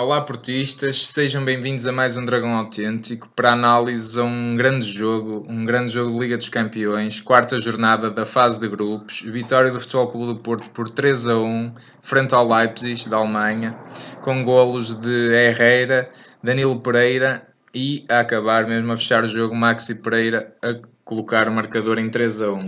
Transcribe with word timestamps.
Olá, 0.00 0.20
portistas, 0.20 1.08
sejam 1.08 1.44
bem-vindos 1.44 1.84
a 1.84 1.90
mais 1.90 2.16
um 2.16 2.24
Dragão 2.24 2.56
Autêntico 2.56 3.28
para 3.34 3.50
análise 3.50 4.20
a 4.20 4.22
um 4.22 4.56
grande 4.56 4.86
jogo, 4.86 5.44
um 5.48 5.64
grande 5.64 5.92
jogo 5.92 6.12
de 6.12 6.20
Liga 6.20 6.38
dos 6.38 6.48
Campeões, 6.48 7.20
quarta 7.20 7.58
jornada 7.58 8.08
da 8.08 8.24
fase 8.24 8.60
de 8.60 8.68
grupos, 8.68 9.22
vitória 9.22 9.72
do 9.72 9.80
Futebol 9.80 10.06
Clube 10.06 10.26
do 10.34 10.36
Porto 10.36 10.70
por 10.70 10.88
3 10.88 11.26
a 11.26 11.38
1, 11.38 11.74
frente 12.00 12.32
ao 12.32 12.48
Leipzig 12.48 13.08
da 13.08 13.16
Alemanha, 13.16 13.76
com 14.20 14.44
golos 14.44 14.94
de 14.94 15.34
Herrera, 15.34 16.08
Danilo 16.44 16.78
Pereira 16.78 17.48
e 17.74 18.06
a 18.08 18.20
acabar 18.20 18.68
mesmo 18.68 18.92
a 18.92 18.96
fechar 18.96 19.24
o 19.24 19.28
jogo 19.28 19.56
Maxi 19.56 19.96
Pereira 19.96 20.54
a 20.62 20.76
colocar 21.02 21.48
o 21.48 21.52
marcador 21.52 21.98
em 21.98 22.08
3 22.08 22.42
a 22.42 22.52
1. 22.52 22.58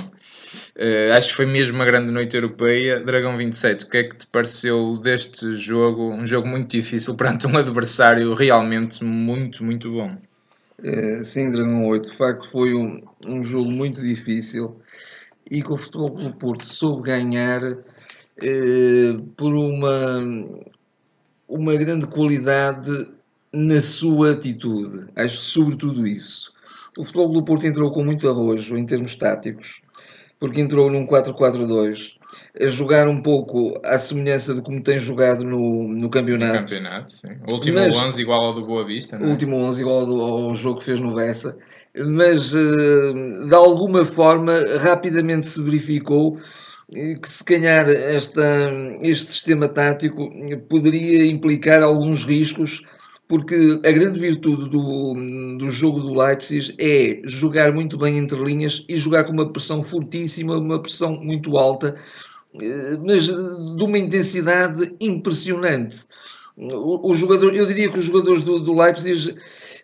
Uh, 0.76 1.12
acho 1.12 1.28
que 1.28 1.34
foi 1.34 1.46
mesmo 1.46 1.76
uma 1.76 1.84
grande 1.84 2.10
noite 2.10 2.36
europeia. 2.36 3.00
Dragão 3.00 3.36
27, 3.36 3.84
o 3.84 3.88
que 3.88 3.98
é 3.98 4.04
que 4.04 4.16
te 4.16 4.26
pareceu 4.26 4.98
deste 4.98 5.52
jogo? 5.52 6.12
Um 6.12 6.26
jogo 6.26 6.48
muito 6.48 6.70
difícil 6.70 7.14
perante 7.16 7.46
um 7.46 7.56
adversário 7.56 8.32
realmente 8.34 9.04
muito, 9.04 9.64
muito 9.64 9.90
bom. 9.90 10.16
É, 10.82 11.20
sim, 11.20 11.50
Dragão 11.50 11.86
8, 11.86 12.10
de 12.10 12.16
facto 12.16 12.48
foi 12.48 12.74
um, 12.74 13.02
um 13.26 13.42
jogo 13.42 13.70
muito 13.70 14.02
difícil 14.02 14.80
e 15.50 15.62
que 15.62 15.72
o 15.72 15.76
Futebol 15.76 16.12
Clube 16.12 16.38
Porto 16.38 16.64
soube 16.64 17.08
ganhar 17.08 17.60
eh, 18.42 19.16
por 19.36 19.52
uma, 19.52 20.22
uma 21.48 21.76
grande 21.76 22.06
qualidade 22.06 23.08
na 23.52 23.80
sua 23.80 24.32
atitude. 24.32 25.08
Acho 25.16 25.38
que 25.38 25.44
sobretudo 25.44 26.06
isso. 26.06 26.52
O 26.96 27.04
Futebol 27.04 27.30
Clube 27.30 27.46
Porto 27.46 27.66
entrou 27.66 27.90
com 27.90 28.04
muito 28.04 28.28
arrojo 28.28 28.76
em 28.76 28.86
termos 28.86 29.14
táticos 29.16 29.82
porque 30.40 30.60
entrou 30.60 30.90
num 30.90 31.06
4-4-2 31.06 32.14
a 32.58 32.66
jogar 32.66 33.06
um 33.06 33.20
pouco 33.20 33.78
à 33.84 33.98
semelhança 33.98 34.54
de 34.54 34.62
como 34.62 34.82
tem 34.82 34.98
jogado 34.98 35.44
no, 35.44 35.86
no 35.86 36.08
campeonato. 36.08 36.54
No 36.54 36.60
campeonato, 36.60 37.12
sim. 37.12 37.28
O 37.48 37.54
último 37.54 37.78
mas, 37.78 37.94
11 37.94 38.22
igual 38.22 38.44
ao 38.46 38.54
do 38.54 38.64
Boa 38.64 38.84
Vista, 38.84 39.18
não 39.18 39.26
é? 39.26 39.28
O 39.28 39.30
último 39.32 39.56
11 39.56 39.80
igual 39.82 39.98
ao, 39.98 40.48
ao 40.48 40.54
jogo 40.54 40.78
que 40.78 40.86
fez 40.86 40.98
no 40.98 41.14
Bessa. 41.14 41.58
Mas, 41.94 42.54
uh, 42.54 43.46
de 43.48 43.54
alguma 43.54 44.04
forma, 44.04 44.52
rapidamente 44.80 45.46
se 45.46 45.62
verificou 45.62 46.38
que 46.92 47.28
se 47.28 47.44
calhar 47.44 47.88
esta, 47.88 48.42
este 49.00 49.30
sistema 49.30 49.68
tático 49.68 50.28
poderia 50.68 51.24
implicar 51.26 51.82
alguns 51.82 52.24
riscos 52.24 52.82
porque 53.30 53.80
a 53.84 53.92
grande 53.92 54.18
virtude 54.18 54.68
do, 54.68 55.14
do 55.56 55.70
jogo 55.70 56.00
do 56.00 56.12
Leipzig 56.12 56.74
é 56.80 57.20
jogar 57.22 57.72
muito 57.72 57.96
bem 57.96 58.18
entre 58.18 58.36
linhas 58.42 58.84
e 58.88 58.96
jogar 58.96 59.22
com 59.22 59.32
uma 59.32 59.52
pressão 59.52 59.80
fortíssima, 59.80 60.58
uma 60.58 60.82
pressão 60.82 61.12
muito 61.12 61.56
alta, 61.56 61.94
eh, 62.60 62.96
mas 63.06 63.26
de 63.26 63.84
uma 63.84 63.96
intensidade 63.96 64.96
impressionante. 65.00 66.06
O, 66.56 67.10
o 67.10 67.14
jogador, 67.14 67.54
eu 67.54 67.64
diria 67.64 67.90
que 67.90 67.98
os 67.98 68.04
jogadores 68.04 68.42
do, 68.42 68.60
do 68.60 68.74
Leipzig 68.74 69.34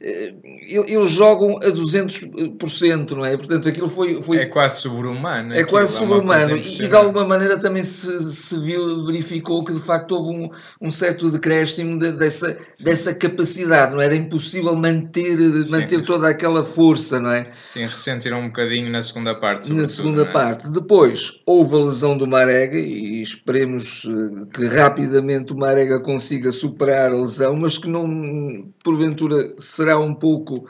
eh, 0.00 0.34
eles 0.68 1.10
jogam 1.10 1.56
a 1.56 1.68
200%, 1.68 3.12
não 3.12 3.24
é? 3.24 3.36
Portanto, 3.36 3.68
aquilo 3.68 3.88
foi. 3.88 4.20
foi 4.20 4.38
é 4.38 4.46
quase 4.46 4.80
sobre-humano. 4.80 5.54
É 5.54 5.64
quase 5.64 5.96
é 5.96 5.98
sobre-humano. 5.98 6.56
E, 6.56 6.82
e, 6.82 6.88
de 6.88 6.94
alguma 6.94 7.26
maneira 7.26 7.58
também 7.58 7.82
se, 7.82 8.20
se 8.32 8.62
viu, 8.62 9.06
verificou 9.06 9.64
que 9.64 9.72
de 9.72 9.80
facto 9.80 10.12
houve 10.12 10.38
um, 10.38 10.50
um 10.80 10.90
certo 10.90 11.30
decréscimo 11.30 11.98
de, 11.98 12.12
dessa, 12.12 12.58
dessa 12.82 13.14
capacidade, 13.14 13.94
não 13.94 14.02
é? 14.02 14.06
Era 14.06 14.16
impossível 14.16 14.76
manter, 14.76 15.38
manter 15.70 16.02
toda 16.02 16.28
aquela 16.28 16.64
força, 16.64 17.18
não 17.20 17.30
é? 17.30 17.50
Sim, 17.66 17.80
ressentiram 17.80 18.40
um 18.40 18.46
bocadinho 18.48 18.90
na 18.90 19.02
segunda 19.02 19.34
parte. 19.34 19.72
Na 19.72 19.86
segunda 19.86 20.22
é? 20.22 20.26
parte. 20.26 20.70
Depois 20.70 21.40
houve 21.46 21.74
a 21.74 21.78
lesão 21.78 22.16
do 22.16 22.26
Marega 22.26 22.78
e 22.78 23.22
esperemos 23.22 24.06
eh, 24.06 24.46
que 24.54 24.66
rapidamente 24.66 25.52
o 25.52 25.56
Marega 25.56 26.00
consiga 26.00 26.52
superar 26.56 27.12
a 27.12 27.16
lesão, 27.16 27.56
mas 27.56 27.78
que 27.78 27.88
não, 27.88 28.72
porventura, 28.82 29.54
será 29.58 29.98
um 29.98 30.14
pouco 30.14 30.68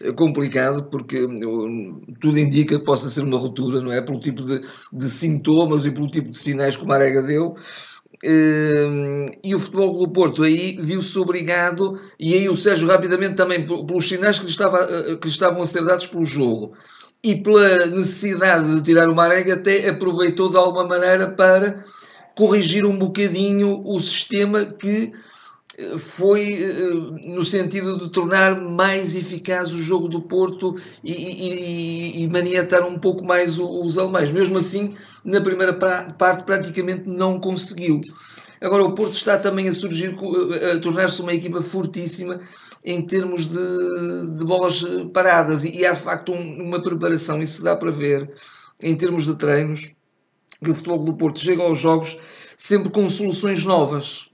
eh, 0.00 0.12
complicado 0.12 0.84
porque 0.90 1.16
eh, 1.16 2.14
tudo 2.20 2.38
indica 2.38 2.78
que 2.78 2.84
possa 2.84 3.10
ser 3.10 3.22
uma 3.22 3.38
ruptura, 3.38 3.80
não 3.80 3.92
é? 3.92 4.00
Pelo 4.02 4.20
tipo 4.20 4.42
de, 4.42 4.60
de 4.92 5.10
sintomas 5.10 5.86
e 5.86 5.90
pelo 5.90 6.10
tipo 6.10 6.30
de 6.30 6.38
sinais 6.38 6.76
que 6.76 6.84
o 6.84 6.86
Marega 6.86 7.22
deu. 7.22 7.54
Eh, 8.24 9.26
e 9.44 9.54
o 9.54 9.58
Futebol 9.58 9.98
do 9.98 10.08
Porto 10.08 10.42
aí 10.42 10.76
viu-se 10.80 11.18
obrigado, 11.18 12.00
e 12.18 12.34
aí 12.34 12.48
o 12.48 12.56
Sérgio 12.56 12.88
rapidamente 12.88 13.34
também, 13.34 13.66
pelos 13.66 14.08
sinais 14.08 14.38
que 14.38 14.44
lhe, 14.46 14.50
estava, 14.50 14.86
que 14.86 15.26
lhe 15.26 15.32
estavam 15.32 15.62
a 15.62 15.66
ser 15.66 15.84
dados 15.84 16.06
pelo 16.06 16.24
jogo 16.24 16.72
e 17.22 17.34
pela 17.34 17.86
necessidade 17.86 18.76
de 18.76 18.82
tirar 18.82 19.08
o 19.08 19.14
Marega, 19.14 19.54
até 19.54 19.88
aproveitou 19.88 20.48
de 20.48 20.56
alguma 20.56 20.86
maneira 20.86 21.30
para 21.30 21.84
corrigir 22.36 22.84
um 22.84 22.96
bocadinho 22.96 23.82
o 23.84 23.98
sistema 23.98 24.64
que 24.64 25.12
foi 25.98 26.54
eh, 26.54 26.94
no 27.34 27.44
sentido 27.44 27.98
de 27.98 28.08
tornar 28.08 28.60
mais 28.60 29.14
eficaz 29.14 29.72
o 29.72 29.82
jogo 29.82 30.08
do 30.08 30.22
Porto 30.22 30.74
e, 31.04 31.12
e, 31.12 32.22
e 32.22 32.28
maniatar 32.28 32.86
um 32.86 32.98
pouco 32.98 33.24
mais 33.24 33.58
os 33.58 33.98
alemães. 33.98 34.32
Mesmo 34.32 34.58
assim, 34.58 34.94
na 35.24 35.40
primeira 35.40 35.74
parte 35.74 36.44
praticamente 36.44 37.04
não 37.06 37.38
conseguiu. 37.38 38.00
Agora 38.60 38.84
o 38.84 38.94
Porto 38.94 39.12
está 39.12 39.38
também 39.38 39.68
a 39.68 39.74
surgir, 39.74 40.14
a 40.72 40.78
tornar-se 40.80 41.20
uma 41.20 41.34
equipa 41.34 41.60
fortíssima 41.60 42.40
em 42.82 43.02
termos 43.02 43.46
de, 43.46 44.38
de 44.38 44.44
bolas 44.44 44.82
paradas 45.12 45.62
e, 45.64 45.84
há 45.84 45.92
de 45.92 46.00
facto 46.00 46.32
um, 46.32 46.62
uma 46.62 46.80
preparação, 46.80 47.42
isso 47.42 47.62
dá 47.62 47.76
para 47.76 47.90
ver 47.90 48.32
em 48.80 48.96
termos 48.96 49.26
de 49.26 49.34
treinos, 49.34 49.92
que 50.62 50.70
o 50.70 50.74
futebol 50.74 51.04
do 51.04 51.14
Porto 51.14 51.40
chega 51.40 51.62
aos 51.62 51.78
jogos 51.78 52.18
sempre 52.56 52.90
com 52.90 53.06
soluções 53.10 53.64
novas 53.64 54.30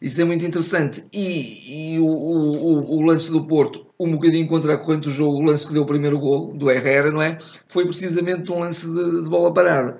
isso 0.00 0.20
é 0.20 0.24
muito 0.24 0.44
interessante. 0.44 1.04
E, 1.12 1.94
e 1.94 1.98
o, 2.00 2.06
o, 2.06 2.96
o, 2.96 3.02
lance 3.02 3.30
do 3.30 3.46
Porto, 3.46 3.86
um 3.98 4.10
bocadinho 4.12 4.46
contra 4.46 4.74
a 4.74 4.78
corrente 4.78 5.04
do 5.04 5.10
jogo, 5.10 5.38
o 5.38 5.42
lance 5.42 5.66
que 5.66 5.72
deu 5.72 5.82
o 5.82 5.86
primeiro 5.86 6.18
gol 6.18 6.54
do 6.54 6.70
Herrera, 6.70 7.10
não 7.10 7.20
é? 7.20 7.38
Foi 7.66 7.84
precisamente 7.84 8.50
um 8.52 8.60
lance 8.60 8.86
de, 8.86 9.24
de 9.24 9.28
bola 9.28 9.52
parada. 9.52 9.98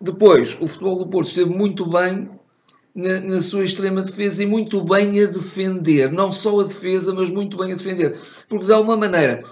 Depois, 0.00 0.58
o 0.60 0.68
futebol 0.68 0.98
do 0.98 1.08
Porto 1.08 1.28
esteve 1.28 1.50
muito 1.50 1.88
bem 1.88 2.28
na, 2.94 3.20
na, 3.20 3.40
sua 3.40 3.64
extrema 3.64 4.02
defesa 4.02 4.42
e 4.42 4.46
muito 4.46 4.84
bem 4.84 5.08
a 5.22 5.26
defender. 5.26 6.12
Não 6.12 6.30
só 6.30 6.60
a 6.60 6.64
defesa, 6.64 7.14
mas 7.14 7.30
muito 7.30 7.56
bem 7.56 7.72
a 7.72 7.76
defender. 7.76 8.18
Porque, 8.48 8.66
de 8.66 8.72
alguma 8.72 8.96
maneira, 8.96 9.42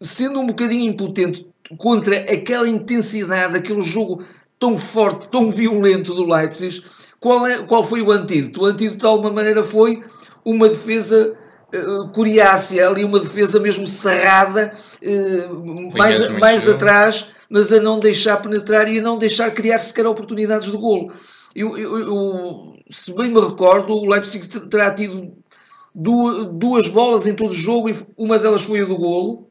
sendo 0.00 0.40
um 0.40 0.46
bocadinho 0.46 0.90
impotente 0.90 1.46
contra 1.76 2.16
aquela 2.16 2.68
intensidade, 2.68 3.56
aquele 3.56 3.82
jogo 3.82 4.24
tão 4.58 4.78
forte, 4.78 5.28
tão 5.28 5.50
violento 5.50 6.14
do 6.14 6.24
Leipzig, 6.24 6.82
qual, 7.22 7.46
é, 7.46 7.62
qual 7.62 7.84
foi 7.84 8.02
o 8.02 8.10
antídoto? 8.10 8.62
O 8.62 8.64
antídoto, 8.66 8.98
de 8.98 9.06
alguma 9.06 9.32
maneira, 9.32 9.62
foi 9.62 10.02
uma 10.44 10.68
defesa 10.68 11.38
uh, 11.72 12.08
coriácea, 12.08 12.88
ali 12.88 13.04
uma 13.04 13.20
defesa 13.20 13.60
mesmo 13.60 13.86
cerrada, 13.86 14.74
uh, 15.00 15.96
mais, 15.96 16.28
mais 16.40 16.68
atrás, 16.68 17.30
mas 17.48 17.72
a 17.72 17.80
não 17.80 18.00
deixar 18.00 18.38
penetrar 18.38 18.88
e 18.88 18.98
a 18.98 19.02
não 19.02 19.16
deixar 19.16 19.52
criar 19.52 19.78
sequer 19.78 20.04
oportunidades 20.04 20.68
de 20.68 20.76
golo. 20.76 21.12
Eu, 21.54 21.78
eu, 21.78 21.98
eu, 21.98 22.76
se 22.90 23.14
bem 23.14 23.30
me 23.30 23.40
recordo, 23.40 23.94
o 23.94 24.06
Leipzig 24.10 24.48
terá 24.68 24.92
tido 24.92 25.32
duas, 25.94 26.46
duas 26.46 26.88
bolas 26.88 27.28
em 27.28 27.34
todo 27.34 27.52
o 27.52 27.54
jogo 27.54 27.88
e 27.88 27.96
uma 28.16 28.36
delas 28.36 28.62
foi 28.62 28.80
a 28.80 28.84
do 28.84 28.96
golo. 28.96 29.48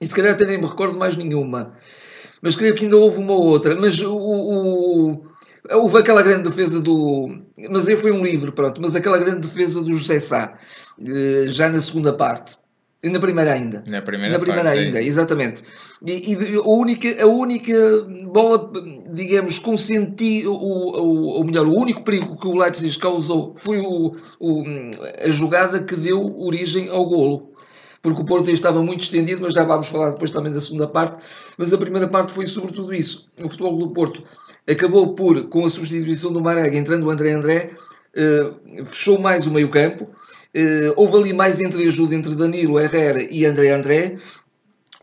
E 0.00 0.06
se 0.06 0.14
calhar 0.14 0.32
até 0.32 0.46
nem 0.46 0.58
me 0.58 0.66
recordo 0.66 0.96
mais 0.96 1.16
nenhuma. 1.16 1.74
Mas 2.40 2.54
creio 2.54 2.76
que 2.76 2.84
ainda 2.84 2.96
houve 2.96 3.20
uma 3.20 3.34
outra. 3.34 3.74
Mas 3.74 3.98
o, 3.98 4.14
o, 4.14 5.26
Houve 5.70 5.98
aquela 5.98 6.22
grande 6.22 6.44
defesa 6.44 6.80
do. 6.80 7.42
Mas 7.70 7.88
aí 7.88 7.96
foi 7.96 8.12
um 8.12 8.22
livro, 8.22 8.52
pronto. 8.52 8.80
Mas 8.80 8.96
aquela 8.96 9.18
grande 9.18 9.40
defesa 9.40 9.82
do 9.82 9.94
José 9.94 10.18
Sá, 10.18 10.58
eh, 11.00 11.46
já 11.48 11.68
na 11.68 11.80
segunda 11.80 12.12
parte. 12.12 12.56
Na 13.04 13.20
primeira 13.20 13.52
ainda. 13.52 13.84
Na 13.86 14.02
primeira, 14.02 14.32
na 14.32 14.40
primeira 14.40 14.70
parte, 14.70 14.84
ainda, 14.84 15.00
exatamente. 15.00 15.62
E, 16.04 16.32
e, 16.32 16.56
a, 16.56 16.62
única, 16.62 17.22
a 17.22 17.26
única 17.26 17.72
bola, 18.24 18.72
digamos, 19.12 19.60
com 19.60 19.76
sentido, 19.76 20.52
ou, 20.52 21.44
melhor, 21.44 21.66
o 21.66 21.78
único 21.78 22.02
perigo 22.02 22.36
que 22.36 22.48
o 22.48 22.56
Leipzig 22.56 22.98
causou 22.98 23.54
foi 23.54 23.78
o, 23.78 24.16
o, 24.40 24.64
a 25.24 25.30
jogada 25.30 25.84
que 25.84 25.94
deu 25.94 26.40
origem 26.40 26.88
ao 26.88 27.06
golo 27.06 27.52
porque 28.02 28.22
o 28.22 28.24
Porto 28.24 28.50
estava 28.50 28.82
muito 28.82 29.02
estendido, 29.02 29.42
mas 29.42 29.54
já 29.54 29.64
vamos 29.64 29.88
falar 29.88 30.10
depois 30.10 30.30
também 30.30 30.52
da 30.52 30.60
segunda 30.60 30.86
parte. 30.86 31.18
Mas 31.56 31.72
a 31.72 31.78
primeira 31.78 32.08
parte 32.08 32.32
foi 32.32 32.46
sobretudo 32.46 32.94
isso. 32.94 33.28
O 33.42 33.48
futebol 33.48 33.76
do 33.76 33.90
Porto 33.90 34.22
acabou 34.68 35.14
por, 35.14 35.48
com 35.48 35.64
a 35.64 35.70
substituição 35.70 36.32
do 36.32 36.40
Marega, 36.40 36.76
entrando 36.76 37.06
o 37.06 37.10
André 37.10 37.32
André, 37.32 37.70
uh, 38.16 38.86
fechou 38.86 39.18
mais 39.18 39.46
o 39.46 39.52
meio 39.52 39.70
campo. 39.70 40.04
Uh, 40.04 40.92
houve 40.96 41.16
ali 41.16 41.32
mais 41.32 41.60
entreajuda 41.60 42.14
entre 42.14 42.34
Danilo 42.34 42.78
Herrera 42.78 43.22
e 43.22 43.44
André 43.44 43.70
André. 43.70 44.18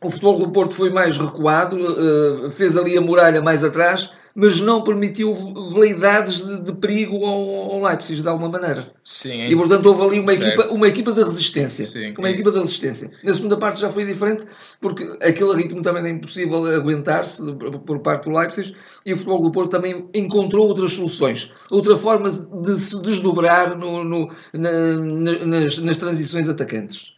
O 0.01 0.09
futebol 0.09 0.37
do 0.37 0.51
Porto 0.51 0.75
foi 0.75 0.89
mais 0.89 1.17
recuado, 1.17 1.77
uh, 1.77 2.51
fez 2.51 2.77
ali 2.77 2.97
a 2.97 3.01
muralha 3.01 3.41
mais 3.41 3.63
atrás, 3.63 4.11
mas 4.35 4.59
não 4.59 4.83
permitiu 4.83 5.33
veleidades 5.71 6.43
de, 6.43 6.63
de 6.63 6.73
perigo 6.73 7.25
ao, 7.25 7.71
ao, 7.71 7.81
Leipzig 7.81 8.21
de 8.21 8.27
alguma 8.27 8.49
maneira. 8.49 8.85
Sim, 9.01 9.47
e 9.47 9.55
portanto 9.55 9.85
houve 9.85 10.03
ali 10.03 10.19
uma 10.19 10.33
equipa, 10.33 10.67
uma 10.71 10.87
equipa 10.89 11.13
de 11.13 11.23
resistência. 11.23 11.85
Sim, 11.85 12.13
uma 12.17 12.29
equipa 12.29 12.51
de 12.51 12.59
resistência. 12.59 13.09
Na 13.23 13.33
segunda 13.33 13.55
parte 13.55 13.79
já 13.79 13.89
foi 13.89 14.03
diferente, 14.03 14.45
porque 14.81 15.03
aquele 15.21 15.55
ritmo 15.55 15.81
também 15.81 16.03
é 16.03 16.09
impossível 16.09 16.65
aguentar-se 16.75 17.41
por 17.85 17.99
parte 17.99 18.29
do 18.29 18.37
Leipzig 18.37 18.75
e 19.05 19.13
o 19.13 19.15
futebol 19.15 19.41
do 19.41 19.51
Porto 19.51 19.71
também 19.71 20.09
encontrou 20.13 20.67
outras 20.67 20.91
soluções, 20.91 21.53
outra 21.71 21.95
forma 21.95 22.29
de 22.29 22.77
se 22.77 23.01
desdobrar 23.01 23.77
no, 23.77 24.03
no 24.03 24.29
na, 24.53 25.45
nas, 25.45 25.77
nas 25.77 25.95
transições 25.95 26.49
atacantes. 26.49 27.15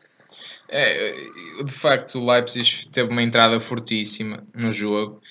É, 0.69 1.15
de 1.63 1.71
facto, 1.71 2.19
o 2.19 2.25
Leipzig 2.25 2.87
teve 2.89 3.09
uma 3.09 3.23
entrada 3.23 3.59
fortíssima 3.59 4.43
no 4.53 4.71
jogo 4.71 5.21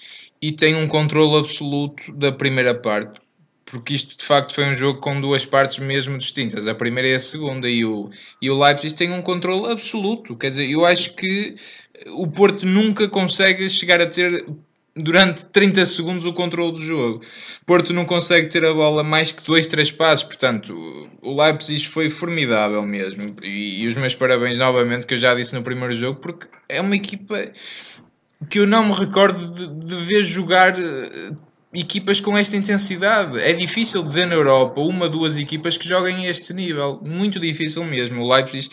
e 0.40 0.52
tem 0.52 0.74
um 0.74 0.86
controle 0.86 1.38
absoluto 1.38 2.12
da 2.12 2.30
primeira 2.32 2.74
parte, 2.74 3.20
porque 3.64 3.94
isto 3.94 4.16
de 4.16 4.24
facto 4.24 4.54
foi 4.54 4.64
um 4.64 4.74
jogo 4.74 5.00
com 5.00 5.20
duas 5.20 5.44
partes 5.44 5.78
mesmo 5.78 6.16
distintas, 6.18 6.66
a 6.66 6.74
primeira 6.74 7.08
e 7.08 7.14
a 7.14 7.20
segunda, 7.20 7.68
e 7.68 7.84
o, 7.84 8.10
e 8.40 8.50
o 8.50 8.58
Leipzig 8.58 8.94
tem 8.94 9.10
um 9.12 9.22
controle 9.22 9.72
absoluto. 9.72 10.36
Quer 10.36 10.50
dizer, 10.50 10.70
eu 10.70 10.86
acho 10.86 11.14
que 11.14 11.56
o 12.08 12.26
Porto 12.26 12.66
nunca 12.66 13.08
consegue 13.08 13.68
chegar 13.68 14.00
a 14.00 14.06
ter 14.06 14.44
durante 14.96 15.46
30 15.46 15.84
segundos 15.84 16.24
o 16.24 16.32
controle 16.32 16.72
do 16.72 16.80
jogo. 16.80 17.20
Porto 17.66 17.92
não 17.92 18.04
consegue 18.04 18.48
ter 18.48 18.64
a 18.64 18.72
bola 18.72 19.04
mais 19.04 19.30
que 19.30 19.44
dois, 19.44 19.66
três 19.66 19.92
passos, 19.92 20.24
portanto, 20.24 20.74
o 21.20 21.42
Leipzig 21.42 21.86
foi 21.86 22.08
formidável 22.08 22.82
mesmo. 22.82 23.36
E, 23.42 23.82
e, 23.82 23.86
os 23.86 23.94
meus 23.94 24.14
parabéns 24.14 24.56
novamente, 24.56 25.06
que 25.06 25.14
eu 25.14 25.18
já 25.18 25.34
disse 25.34 25.54
no 25.54 25.62
primeiro 25.62 25.92
jogo, 25.92 26.20
porque 26.20 26.46
é 26.68 26.80
uma 26.80 26.96
equipa 26.96 27.52
que 28.48 28.58
eu 28.58 28.66
não 28.66 28.86
me 28.86 28.92
recordo 28.92 29.50
de, 29.52 29.86
de 29.86 29.96
ver 29.96 30.22
jogar 30.22 30.78
uh, 30.78 31.36
equipas 31.72 32.20
com 32.20 32.36
esta 32.36 32.56
intensidade. 32.56 33.38
É 33.40 33.52
difícil 33.52 34.02
dizer 34.02 34.26
na 34.26 34.34
Europa 34.34 34.80
uma, 34.80 35.08
duas 35.08 35.38
equipas 35.38 35.76
que 35.76 35.88
joguem 35.88 36.26
a 36.26 36.30
este 36.30 36.52
nível. 36.52 37.00
Muito 37.02 37.38
difícil 37.40 37.84
mesmo. 37.84 38.22
O 38.22 38.32
Leipzig 38.32 38.68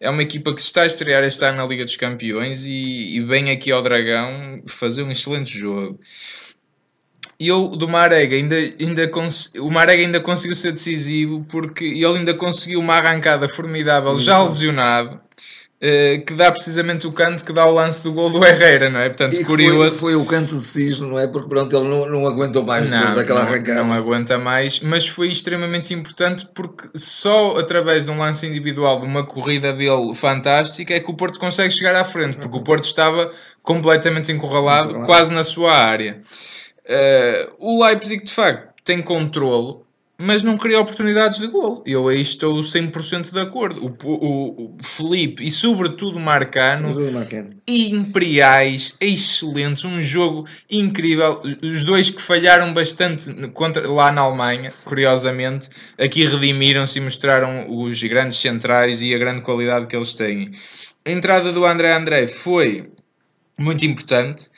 é 0.00 0.10
uma 0.10 0.22
equipa 0.22 0.52
que 0.52 0.60
se 0.60 0.68
está 0.68 0.82
a 0.82 0.86
estrear 0.86 1.22
este 1.24 1.44
ano 1.44 1.58
na 1.58 1.66
Liga 1.66 1.84
dos 1.84 1.96
Campeões 1.96 2.66
e, 2.66 3.16
e 3.16 3.20
vem 3.22 3.50
aqui 3.50 3.70
ao 3.72 3.82
Dragão 3.82 4.62
fazer 4.66 5.02
um 5.02 5.10
excelente 5.10 5.56
jogo. 5.56 5.98
E 7.38 7.48
eu, 7.48 7.68
do 7.68 7.88
Marega, 7.88 8.36
ainda, 8.36 8.54
ainda 8.56 9.10
o 9.58 9.70
Marega 9.70 10.02
ainda 10.02 10.20
conseguiu 10.20 10.54
ser 10.54 10.72
decisivo 10.72 11.44
porque 11.48 11.84
ele 11.84 12.18
ainda 12.18 12.34
conseguiu 12.34 12.78
uma 12.80 12.94
arrancada 12.94 13.48
formidável, 13.48 14.16
Sim, 14.16 14.22
já 14.22 14.42
lesionado. 14.42 15.20
Eh, 15.86 16.22
que 16.26 16.32
dá 16.32 16.50
precisamente 16.50 17.06
o 17.06 17.12
canto 17.12 17.44
que 17.44 17.52
dá 17.52 17.66
o 17.66 17.74
lance 17.74 18.02
do 18.02 18.10
gol 18.10 18.30
do 18.30 18.42
Herrera, 18.42 18.88
não 18.88 19.00
é? 19.00 19.08
Portanto, 19.08 19.38
e 19.38 19.44
curioso. 19.44 19.98
Foi, 19.98 20.12
foi, 20.12 20.14
o 20.14 20.24
canto 20.24 20.56
de 20.56 20.64
cisne, 20.64 21.06
não 21.06 21.18
é? 21.18 21.26
Porque 21.26 21.46
pronto, 21.46 21.76
ele 21.76 21.86
não, 21.86 22.08
não 22.08 22.26
aguentou 22.26 22.62
mais 22.62 22.88
não, 22.88 23.00
depois 23.00 23.16
daquela 23.16 23.42
não, 23.42 23.48
arrancada. 23.50 23.84
Não 23.84 23.92
aguenta 23.92 24.38
mais, 24.38 24.80
mas 24.80 25.06
foi 25.06 25.30
extremamente 25.30 25.92
importante 25.92 26.48
porque 26.54 26.88
só 26.94 27.58
através 27.58 28.06
de 28.06 28.10
um 28.10 28.16
lance 28.16 28.46
individual, 28.46 28.98
de 28.98 29.04
uma 29.04 29.26
corrida 29.26 29.74
dele 29.74 30.14
fantástica, 30.14 30.94
é 30.94 31.00
que 31.00 31.10
o 31.10 31.14
Porto 31.14 31.38
consegue 31.38 31.70
chegar 31.70 31.94
à 31.94 32.02
frente, 32.02 32.38
porque 32.38 32.56
o 32.56 32.62
Porto 32.62 32.84
estava 32.84 33.30
completamente 33.62 34.32
encurralado, 34.32 35.00
quase 35.00 35.34
na 35.34 35.44
sua 35.44 35.74
área. 35.74 36.22
Uh, 36.88 37.56
o 37.58 37.84
Leipzig, 37.84 38.24
de 38.24 38.32
facto, 38.32 38.72
tem 38.82 39.02
controlo, 39.02 39.83
mas 40.18 40.42
não 40.42 40.56
cria 40.56 40.80
oportunidades 40.80 41.40
de 41.40 41.46
gol. 41.48 41.82
Eu 41.86 42.08
aí 42.08 42.20
estou 42.20 42.60
100% 42.60 43.32
de 43.32 43.40
acordo. 43.40 43.84
O, 43.84 44.08
o, 44.08 44.64
o 44.64 44.76
Felipe 44.82 45.44
e 45.44 45.50
sobretudo 45.50 46.18
o 46.18 46.20
Marcano, 46.20 46.94
imperiais, 47.66 48.96
excelentes, 49.00 49.84
um 49.84 50.00
jogo 50.00 50.46
incrível. 50.70 51.42
Os 51.62 51.82
dois 51.82 52.10
que 52.10 52.22
falharam 52.22 52.72
bastante 52.72 53.32
contra, 53.48 53.88
lá 53.90 54.12
na 54.12 54.20
Alemanha, 54.20 54.72
curiosamente, 54.84 55.68
aqui 55.98 56.24
redimiram-se 56.24 56.98
e 56.98 57.02
mostraram 57.02 57.66
os 57.68 58.02
grandes 58.04 58.38
centrais 58.38 59.02
e 59.02 59.14
a 59.14 59.18
grande 59.18 59.42
qualidade 59.42 59.86
que 59.86 59.96
eles 59.96 60.12
têm. 60.12 60.52
A 61.04 61.10
entrada 61.10 61.52
do 61.52 61.66
André 61.66 61.92
André 61.92 62.26
foi 62.28 62.90
muito 63.56 63.86
importante, 63.86 64.48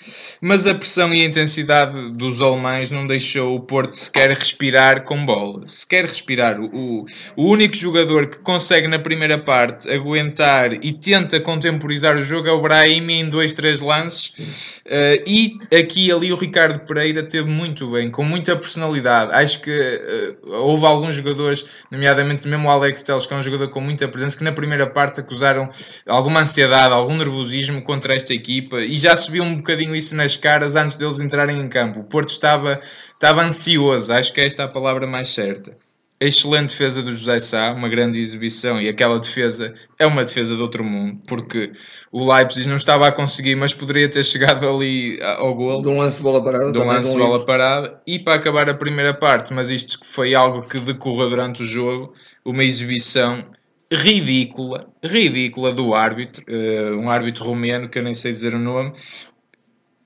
mas 0.41 0.67
a 0.67 0.75
pressão 0.75 1.13
e 1.13 1.23
a 1.23 1.27
intensidade 1.27 2.17
dos 2.17 2.41
alemães 2.41 2.91
não 2.91 3.07
deixou 3.07 3.55
o 3.55 3.61
Porto 3.61 3.93
sequer 3.93 4.31
respirar 4.31 5.05
com 5.05 5.23
bola. 5.25 5.67
Sequer 5.67 6.07
respirar. 6.07 6.59
O, 6.59 7.05
o 7.37 7.45
único 7.45 7.77
jogador 7.77 8.31
que 8.31 8.39
consegue 8.39 8.89
na 8.89 8.99
primeira 8.99 9.37
parte 9.37 9.91
aguentar 9.91 10.73
e 10.73 10.95
tenta 10.95 11.39
contemporizar 11.41 12.17
o 12.17 12.23
jogo 12.23 12.49
é 12.49 12.53
o 12.53 12.63
Brahim 12.63 13.11
em 13.11 13.29
dois, 13.29 13.53
três 13.53 13.81
lances. 13.83 14.81
Uh, 14.87 15.23
e 15.27 15.59
aqui 15.77 16.11
ali 16.11 16.33
o 16.33 16.37
Ricardo 16.37 16.81
Pereira 16.81 17.23
teve 17.23 17.51
muito 17.51 17.91
bem, 17.91 18.11
com 18.11 18.25
muita 18.25 18.57
personalidade. 18.57 19.31
Acho 19.33 19.61
que 19.61 19.71
uh, 19.71 20.55
houve 20.55 20.87
alguns 20.87 21.15
jogadores, 21.17 21.85
nomeadamente 21.91 22.49
mesmo 22.49 22.67
o 22.67 22.71
Alex 22.71 23.03
Teles, 23.03 23.27
que 23.27 23.35
é 23.35 23.37
um 23.37 23.43
jogador 23.43 23.69
com 23.69 23.81
muita 23.81 24.09
presença, 24.09 24.39
que 24.39 24.45
na 24.45 24.53
primeira 24.53 24.87
parte 24.87 25.21
acusaram 25.21 25.69
alguma 26.07 26.41
ansiedade, 26.41 26.95
algum 26.95 27.15
nervosismo 27.15 27.83
contra 27.83 28.15
esta 28.15 28.33
equipa 28.33 28.86
e 28.87 28.97
já 28.97 29.17
se 29.17 29.31
viu 29.31 29.43
um 29.43 29.57
bocadinho 29.57 29.95
isso 29.95 30.15
nas 30.17 30.37
caras 30.37 30.77
antes 30.77 30.97
deles 30.97 31.21
entrarem 31.21 31.61
em 31.61 31.69
campo. 31.69 32.01
O 32.01 32.05
Porto 32.05 32.31
estava, 32.31 32.79
estava 33.13 33.43
ansioso, 33.43 34.13
acho 34.13 34.33
que 34.33 34.41
esta 34.41 34.63
é 34.63 34.65
a 34.67 34.69
palavra 34.69 35.07
mais 35.07 35.29
certa. 35.29 35.77
excelente 36.21 36.71
defesa 36.71 37.03
do 37.03 37.13
José 37.13 37.39
Sá, 37.41 37.73
uma 37.73 37.89
grande 37.89 38.19
exibição, 38.19 38.81
e 38.81 38.89
aquela 38.89 39.19
defesa 39.19 39.69
é 39.99 40.07
uma 40.07 40.25
defesa 40.25 40.57
de 40.57 40.63
outro 40.63 40.83
mundo, 40.83 41.21
porque 41.27 41.73
o 42.11 42.33
Leipzig 42.33 42.67
não 42.69 42.77
estava 42.77 43.07
a 43.07 43.13
conseguir, 43.13 43.55
mas 43.55 43.75
poderia 43.75 44.09
ter 44.09 44.25
chegado 44.25 44.67
ali 44.69 45.19
ao 45.23 45.55
gol. 45.55 45.83
De 45.83 45.89
um 45.89 45.99
lance 45.99 46.23
bola 46.23 46.43
parada. 46.43 46.73
De 46.73 46.79
um 46.79 46.87
lance 46.87 47.11
de 47.11 47.19
bola 47.19 47.45
parada. 47.45 48.01
E 48.07 48.19
para 48.19 48.35
acabar 48.35 48.69
a 48.71 48.75
primeira 48.75 49.13
parte, 49.13 49.53
mas 49.53 49.71
isto 49.71 49.99
foi 50.05 50.35
algo 50.35 50.63
que 50.63 50.81
decorreu 50.81 51.29
durante 51.29 51.63
o 51.63 51.67
jogo, 51.67 52.15
uma 52.45 52.65
exibição 52.65 53.45
ridícula, 53.93 54.89
ridícula 55.03 55.73
do 55.73 55.95
árbitro, 55.95 56.45
uh, 56.49 56.97
um 56.99 57.11
árbitro 57.11 57.45
romeno 57.45 57.89
que 57.89 57.99
eu 57.99 58.03
nem 58.03 58.15
sei 58.15 58.33
dizer 58.33 58.55
o 58.55 58.59
nome. 58.59 58.93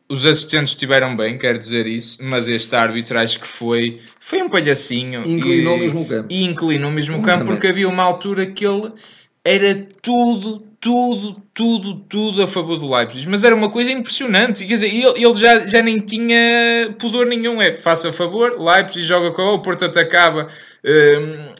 Os 0.08 0.26
assistentes 0.26 0.70
estiveram 0.70 1.16
bem, 1.16 1.38
quero 1.38 1.58
dizer 1.58 1.86
isso, 1.86 2.18
mas 2.22 2.48
este 2.48 2.74
árbitro 2.74 3.18
acho 3.18 3.38
que 3.38 3.46
foi, 3.46 4.00
foi 4.20 4.42
um 4.42 4.48
palhacinho. 4.48 5.22
Inclinou 5.24 5.76
e, 5.76 5.80
mesmo 5.80 6.02
o 6.02 6.06
campo. 6.06 6.26
E 6.28 6.44
inclinou 6.44 6.90
mesmo 6.90 7.18
o 7.18 7.22
campo, 7.22 7.44
porque 7.44 7.68
havia 7.68 7.88
uma 7.88 8.02
altura 8.02 8.46
que 8.46 8.66
ele 8.66 8.92
era 9.44 9.86
tudo, 10.02 10.66
tudo, 10.80 11.40
tudo, 11.54 11.94
tudo 12.08 12.42
a 12.42 12.46
favor 12.48 12.76
do 12.76 12.92
Leipzig. 12.92 13.28
Mas 13.28 13.44
era 13.44 13.54
uma 13.54 13.70
coisa 13.70 13.92
impressionante. 13.92 14.66
Quer 14.66 14.74
dizer, 14.74 14.88
ele, 14.88 15.24
ele 15.24 15.34
já, 15.36 15.64
já 15.64 15.80
nem 15.80 16.00
tinha 16.00 16.94
pudor 16.98 17.26
nenhum. 17.26 17.62
É, 17.62 17.74
faça 17.74 18.08
a 18.08 18.12
favor, 18.12 18.60
Leipzig 18.60 19.04
joga 19.04 19.30
com 19.30 19.42
o 19.42 19.62
Porto 19.62 19.84
atacava, 19.84 20.48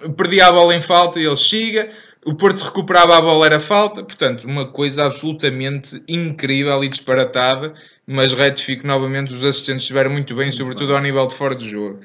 um, 0.05 0.13
perdia 0.13 0.47
a 0.47 0.53
bola 0.53 0.75
em 0.75 0.81
falta 0.81 1.21
e 1.21 1.25
ele 1.25 1.37
chega 1.37 1.89
o 2.25 2.35
Porto 2.35 2.61
recuperava 2.61 3.17
a 3.17 3.21
bola, 3.21 3.47
era 3.47 3.61
falta, 3.61 4.03
portanto, 4.03 4.45
uma 4.45 4.67
coisa 4.67 5.07
absolutamente 5.07 6.03
incrível 6.07 6.83
e 6.85 6.89
disparatada, 6.89 7.73
mas 8.07 8.35
retifico 8.35 8.87
novamente, 8.87 9.33
os 9.33 9.43
assistentes 9.43 9.83
estiveram 9.83 10.11
muito 10.11 10.35
bem, 10.35 10.47
muito 10.47 10.57
sobretudo 10.57 10.89
bem. 10.89 10.97
ao 10.97 11.03
nível 11.03 11.27
de 11.27 11.35
fora 11.35 11.55
de 11.55 11.69
jogo. 11.69 12.01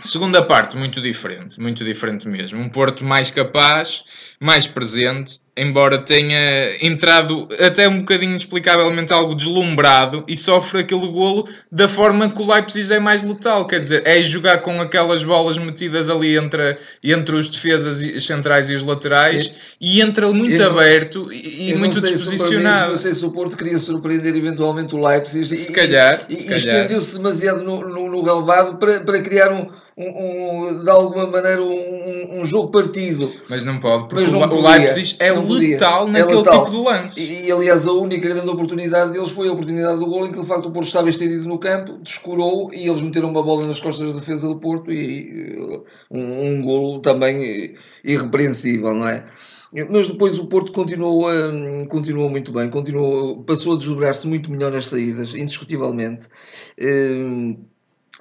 Segunda 0.00 0.44
parte, 0.44 0.76
muito 0.76 1.00
diferente, 1.00 1.60
muito 1.60 1.84
diferente 1.84 2.28
mesmo. 2.28 2.60
Um 2.60 2.68
Porto 2.68 3.04
mais 3.04 3.30
capaz, 3.30 4.36
mais 4.38 4.66
presente, 4.66 5.40
embora 5.56 5.98
tenha 5.98 6.76
entrado 6.84 7.46
até 7.60 7.88
um 7.88 7.98
bocadinho 7.98 8.30
inexplicavelmente 8.30 9.12
algo 9.12 9.34
deslumbrado 9.34 10.24
e 10.26 10.36
sofre 10.36 10.80
aquele 10.80 11.06
golo 11.06 11.48
da 11.70 11.88
forma 11.88 12.28
que 12.28 12.42
o 12.42 12.52
Leipzig 12.52 12.92
é 12.92 12.98
mais 12.98 13.22
letal, 13.22 13.66
quer 13.66 13.80
dizer, 13.80 14.02
é 14.04 14.22
jogar 14.22 14.58
com 14.58 14.80
aquelas 14.80 15.24
bolas 15.24 15.56
metidas 15.56 16.10
ali 16.10 16.36
entre, 16.36 16.76
entre 17.02 17.36
os 17.36 17.48
defesas 17.48 18.24
centrais 18.24 18.68
e 18.68 18.74
os 18.74 18.82
laterais 18.82 19.76
e 19.80 20.00
entra 20.00 20.32
muito 20.32 20.60
eu 20.60 20.70
aberto 20.70 21.32
e, 21.32 21.70
e 21.70 21.74
muito 21.74 22.00
disposicionado. 22.00 22.92
não 22.92 22.98
sei 22.98 23.14
se 23.14 23.24
o 23.24 23.30
Porto 23.30 23.56
queria 23.56 23.78
surpreender 23.78 24.34
eventualmente 24.34 24.94
o 24.94 25.06
Leipzig 25.06 25.44
se 25.44 25.70
e, 25.70 25.74
calhar, 25.74 26.26
e, 26.28 26.34
se 26.34 26.50
e 26.50 26.54
estendeu-se 26.54 27.14
demasiado 27.14 27.62
no, 27.62 27.80
no, 27.88 28.10
no 28.10 28.22
relevado 28.22 28.78
para, 28.78 29.00
para 29.00 29.20
criar 29.20 29.52
um, 29.52 29.68
um, 29.96 30.68
um 30.68 30.82
de 30.82 30.90
alguma 30.90 31.26
maneira 31.26 31.62
um, 31.62 32.40
um, 32.40 32.44
jogo 32.44 32.70
partido. 32.70 33.30
Mas 33.48 33.62
não 33.62 33.78
pode, 33.78 34.08
porque 34.08 34.26
não 34.26 34.40
o, 34.40 34.68
Leipzig 34.68 35.16
é 35.20 35.32
o 35.32 35.43
letal 35.52 36.08
naquele 36.08 36.32
é 36.32 36.36
letal. 36.36 36.64
tipo 36.64 36.76
de 36.76 36.82
lance. 36.82 37.20
E, 37.20 37.46
e, 37.46 37.52
aliás, 37.52 37.86
a 37.86 37.92
única 37.92 38.28
grande 38.28 38.48
oportunidade 38.48 39.12
deles 39.12 39.30
foi 39.30 39.48
a 39.48 39.52
oportunidade 39.52 39.98
do 39.98 40.06
gol 40.06 40.26
em 40.26 40.32
que 40.32 40.40
de 40.40 40.46
facto 40.46 40.66
o 40.66 40.70
Porto 40.70 40.86
estava 40.86 41.10
estendido 41.10 41.46
no 41.46 41.58
campo, 41.58 41.98
descurou 42.02 42.70
e 42.72 42.88
eles 42.88 43.00
meteram 43.00 43.30
uma 43.30 43.42
bola 43.42 43.66
nas 43.66 43.80
costas 43.80 44.12
da 44.12 44.18
defesa 44.18 44.48
do 44.48 44.56
Porto 44.56 44.92
e 44.92 45.56
um, 46.10 46.46
um 46.46 46.62
golo 46.62 47.00
também 47.00 47.74
irrepreensível, 48.04 48.94
não 48.94 49.08
é? 49.08 49.26
Mas 49.90 50.06
depois 50.06 50.38
o 50.38 50.46
Porto 50.46 50.70
continuou, 50.70 51.28
um, 51.28 51.84
continuou 51.86 52.30
muito 52.30 52.52
bem, 52.52 52.70
continuou, 52.70 53.42
passou 53.42 53.74
a 53.74 53.76
desdobrar-se 53.76 54.28
muito 54.28 54.48
melhor 54.48 54.70
nas 54.70 54.86
saídas, 54.86 55.34
indiscutivelmente. 55.34 56.28
Um, 56.80 57.56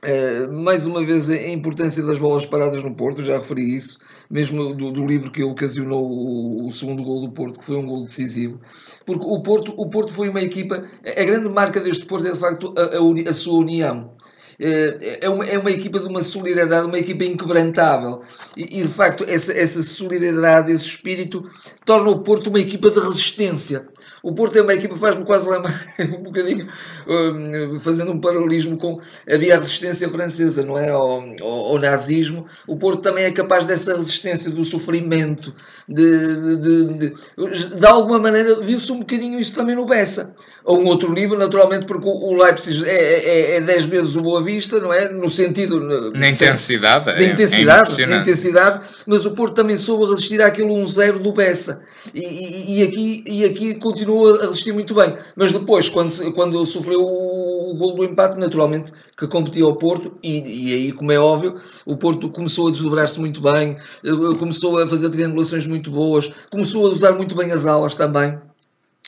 Uh, 0.02 0.52
mais 0.52 0.86
uma 0.86 1.06
vez 1.06 1.30
a 1.30 1.48
importância 1.48 2.04
das 2.04 2.20
bolas 2.20 2.46
paradas 2.46 2.84
no 2.84 2.94
Porto, 2.94 3.24
já 3.24 3.38
referi 3.38 3.76
isso, 3.76 4.00
mesmo 4.30 4.74
do, 4.74 4.92
do 4.92 5.06
livro 5.06 5.32
que 5.32 5.44
ocasionou 5.44 6.06
o, 6.06 6.68
o, 6.68 6.72
segundo 6.72 7.04
gol 7.04 7.22
do 7.22 7.32
Porto, 7.32 7.60
que 7.60 7.66
foi 7.66 7.78
um 7.78 7.86
gol 7.86 8.04
decisivo, 8.04 8.60
porque 9.06 9.26
o 9.26 9.42
Porto, 9.42 9.74
o 9.78 9.90
Porto 9.90 10.12
foi 10.12 10.28
uma 10.28 10.42
equipa, 10.42 10.84
a 11.06 11.24
grande 11.24 11.50
marca 11.50 11.80
deste 11.80 12.06
Porto 12.06 12.28
é 12.28 12.32
de 12.32 12.40
facto 12.40 12.74
a, 12.78 12.98
a, 12.98 13.30
a 13.30 13.34
sua 13.34 13.60
união. 13.60 14.12
eh, 14.60 15.20
é 15.22 15.30
uma, 15.30 15.46
é 15.46 15.58
uma 15.58 15.72
equipa 15.72 16.00
de 16.00 16.08
uma 16.08 16.22
solidariedade, 16.22 16.88
uma 16.88 17.00
equipa 17.00 17.24
inquebrantável. 17.24 18.22
E, 18.58 18.80
e 18.80 18.84
de 18.84 18.88
facto, 18.88 19.26
essa, 19.28 19.54
essa 19.54 19.82
solidariedade, 19.82 20.72
esse 20.72 20.86
espírito, 20.86 21.50
torna 21.86 22.10
o 22.10 22.24
Porto 22.24 22.48
uma 22.48 22.60
equipa 22.60 22.90
de 22.92 23.00
resistência. 23.00 23.88
O 24.24 24.34
Porto 24.34 24.58
é 24.58 24.62
uma 24.62 24.74
equipa, 24.74 24.96
faz-me 24.96 25.26
quase 25.26 25.50
lembrar 25.50 25.78
um 26.00 26.24
bocadinho, 26.24 26.66
um, 27.06 27.78
fazendo 27.78 28.14
um 28.14 28.22
paralelismo 28.22 28.78
com. 28.78 29.02
Havia 29.30 29.56
a 29.56 29.60
resistência 29.60 30.10
francesa, 30.10 30.66
não 30.66 30.80
é? 30.80 30.90
Ao, 30.92 31.20
ao, 31.42 31.50
ao, 31.72 31.78
nazismo. 31.78 32.46
O 32.66 32.78
Porto 32.78 33.02
também 33.02 33.26
é 33.26 33.32
capaz 33.32 33.66
dessa 33.66 33.98
resistência, 33.98 34.50
do 34.50 34.64
sofrimento, 34.64 35.54
de. 35.90 36.04
De, 36.04 36.58
de, 36.58 36.98
de, 36.98 37.80
de 37.80 37.86
alguma 37.86 38.18
maneira, 38.18 38.62
viu-se 38.62 38.90
um 38.94 39.00
bocadinho 39.00 39.38
isso 39.38 39.54
também 39.54 39.76
no 39.76 39.86
Bessa. 39.86 40.34
A 40.66 40.74
um 40.74 40.86
outro 40.88 41.12
nível, 41.12 41.38
naturalmente, 41.38 41.86
porque 41.86 42.08
o 42.08 42.42
Leipzig 42.42 42.84
é 42.88 42.90
10 42.90 43.26
é, 43.26 43.56
é 43.56 43.62
dez 43.62 43.86
vezes 43.86 44.16
o 44.16 44.22
Boa 44.22 44.42
Vista, 44.42 44.80
não 44.80 44.94
é? 44.94 45.10
No 45.10 45.30
sentido. 45.30 45.80
Na 46.16 46.30
intensidade. 46.30 47.06
Da 47.06 47.24
intensidade, 47.24 48.02
é, 48.02 48.06
é 48.06 48.18
intensidade, 48.18 48.82
mas 49.06 49.26
o 49.26 49.32
Porto 49.32 49.56
também 49.56 49.76
soube 49.76 50.10
resistir 50.10 50.42
àquele 50.42 50.70
1-0 50.70 51.20
do 51.20 51.34
Bessa. 51.34 51.82
E, 52.14 52.80
e, 52.80 52.84
aqui, 52.84 53.24
e 53.28 53.46
aqui 53.46 53.76
continua 53.76 54.04
continuou 54.04 54.36
a 54.36 54.46
resistir 54.48 54.74
muito 54.74 54.94
bem. 54.94 55.18
Mas 55.36 55.52
depois, 55.52 55.90
quando, 55.90 56.34
quando 56.34 56.66
sofreu 56.66 57.02
o, 57.02 57.72
o 57.72 57.76
gol 57.76 57.96
do 57.96 58.04
empate, 58.04 58.38
naturalmente 58.38 58.92
que 59.18 59.28
competia 59.28 59.64
ao 59.64 59.76
Porto, 59.76 60.18
e, 60.24 60.70
e 60.70 60.74
aí, 60.74 60.92
como 60.92 61.12
é 61.12 61.20
óbvio, 61.20 61.56
o 61.86 61.98
Porto 61.98 62.30
começou 62.30 62.68
a 62.68 62.72
desdobrar-se 62.72 63.20
muito 63.20 63.42
bem, 63.42 63.78
eh, 64.04 64.38
começou 64.38 64.80
a 64.80 64.88
fazer 64.88 65.10
triangulações 65.10 65.68
muito 65.68 65.92
boas, 65.92 66.32
começou 66.50 66.88
a 66.88 66.90
usar 66.90 67.14
muito 67.14 67.36
bem 67.36 67.52
as 67.52 67.66
alas 67.66 67.96
também 67.96 68.38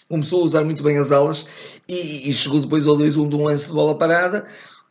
começou 0.09 0.41
a 0.41 0.45
usar 0.45 0.63
muito 0.63 0.83
bem 0.83 0.97
as 0.97 1.11
alas 1.11 1.45
e, 1.87 2.29
e 2.29 2.33
chegou 2.33 2.61
depois 2.61 2.87
ao 2.87 2.95
2-1 2.95 3.29
de 3.29 3.35
um 3.35 3.43
lance 3.43 3.67
de 3.67 3.73
bola 3.73 3.97
parada. 3.97 4.45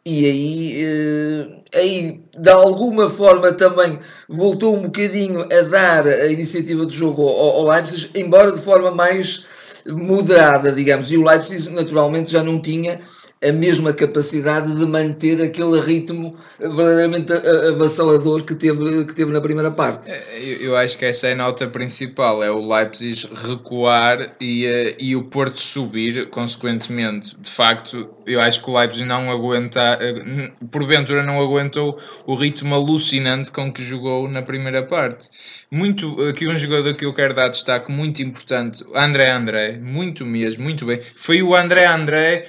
E 0.06 0.26
aí, 0.26 0.84
eh, 0.84 1.78
aí 1.78 2.20
de 2.38 2.50
alguma 2.50 3.08
forma 3.08 3.50
também 3.54 3.98
voltou 4.28 4.76
um 4.76 4.82
bocadinho 4.82 5.40
a 5.44 5.62
dar 5.62 6.06
a 6.06 6.26
iniciativa 6.26 6.84
do 6.84 6.92
jogo 6.92 7.26
ao, 7.26 7.56
ao 7.56 7.68
Leipzig, 7.68 8.10
embora 8.14 8.52
de 8.52 8.60
forma 8.60 8.90
mais 8.90 9.46
moderada, 9.86 10.70
digamos, 10.72 11.10
e 11.10 11.16
o 11.16 11.24
Leipzig 11.24 11.70
naturalmente 11.70 12.32
já 12.32 12.42
não 12.42 12.60
tinha 12.60 13.00
a 13.44 13.52
mesma 13.52 13.92
capacidade 13.92 14.74
de 14.74 14.86
manter 14.86 15.42
aquele 15.42 15.80
ritmo 15.80 16.36
verdadeiramente 16.58 17.32
avassalador 17.32 18.44
que 18.44 18.54
teve, 18.54 19.04
que 19.04 19.14
teve 19.14 19.30
na 19.32 19.40
primeira 19.40 19.70
parte. 19.70 20.10
É, 20.10 20.56
eu, 20.60 20.76
acho 20.76 20.98
que 20.98 21.04
essa 21.04 21.28
é 21.28 21.32
a 21.32 21.36
nota 21.36 21.66
principal, 21.66 22.42
é 22.42 22.50
o 22.50 22.66
Leipzig 22.66 23.28
recuar 23.46 24.34
e, 24.40 24.66
eh, 24.66 24.96
e 24.98 25.14
o 25.14 25.24
Porto 25.24 25.58
subir, 25.58 26.30
consequentemente. 26.30 27.36
De 27.38 27.50
facto, 27.50 28.08
eu 28.26 28.40
acho 28.40 28.62
que 28.62 28.70
o 28.70 28.78
Leipzig 28.78 29.04
não 29.04 29.30
aguenta, 29.30 29.98
eh, 30.00 30.52
porventura 30.70 31.22
não 31.22 31.40
aguentou 31.40 31.98
o 32.26 32.34
ritmo 32.34 32.74
alucinante 32.74 33.52
com 33.52 33.72
que 33.72 33.82
jogou 33.82 34.28
na 34.28 34.42
primeira 34.42 34.82
parte. 34.82 35.28
Muito, 35.70 36.20
aqui 36.22 36.46
um 36.46 36.58
jogador 36.58 36.94
que 36.94 37.04
eu 37.04 37.12
quero 37.12 37.34
dar 37.34 37.48
destaque 37.48 37.92
muito 37.92 38.22
importante, 38.22 38.84
André 38.94 39.30
André, 39.30 39.76
muito 39.76 40.24
mesmo, 40.24 40.64
muito 40.64 40.86
bem. 40.86 40.98
Foi 41.16 41.42
o 41.42 41.54
André 41.54 41.86
André 41.86 42.44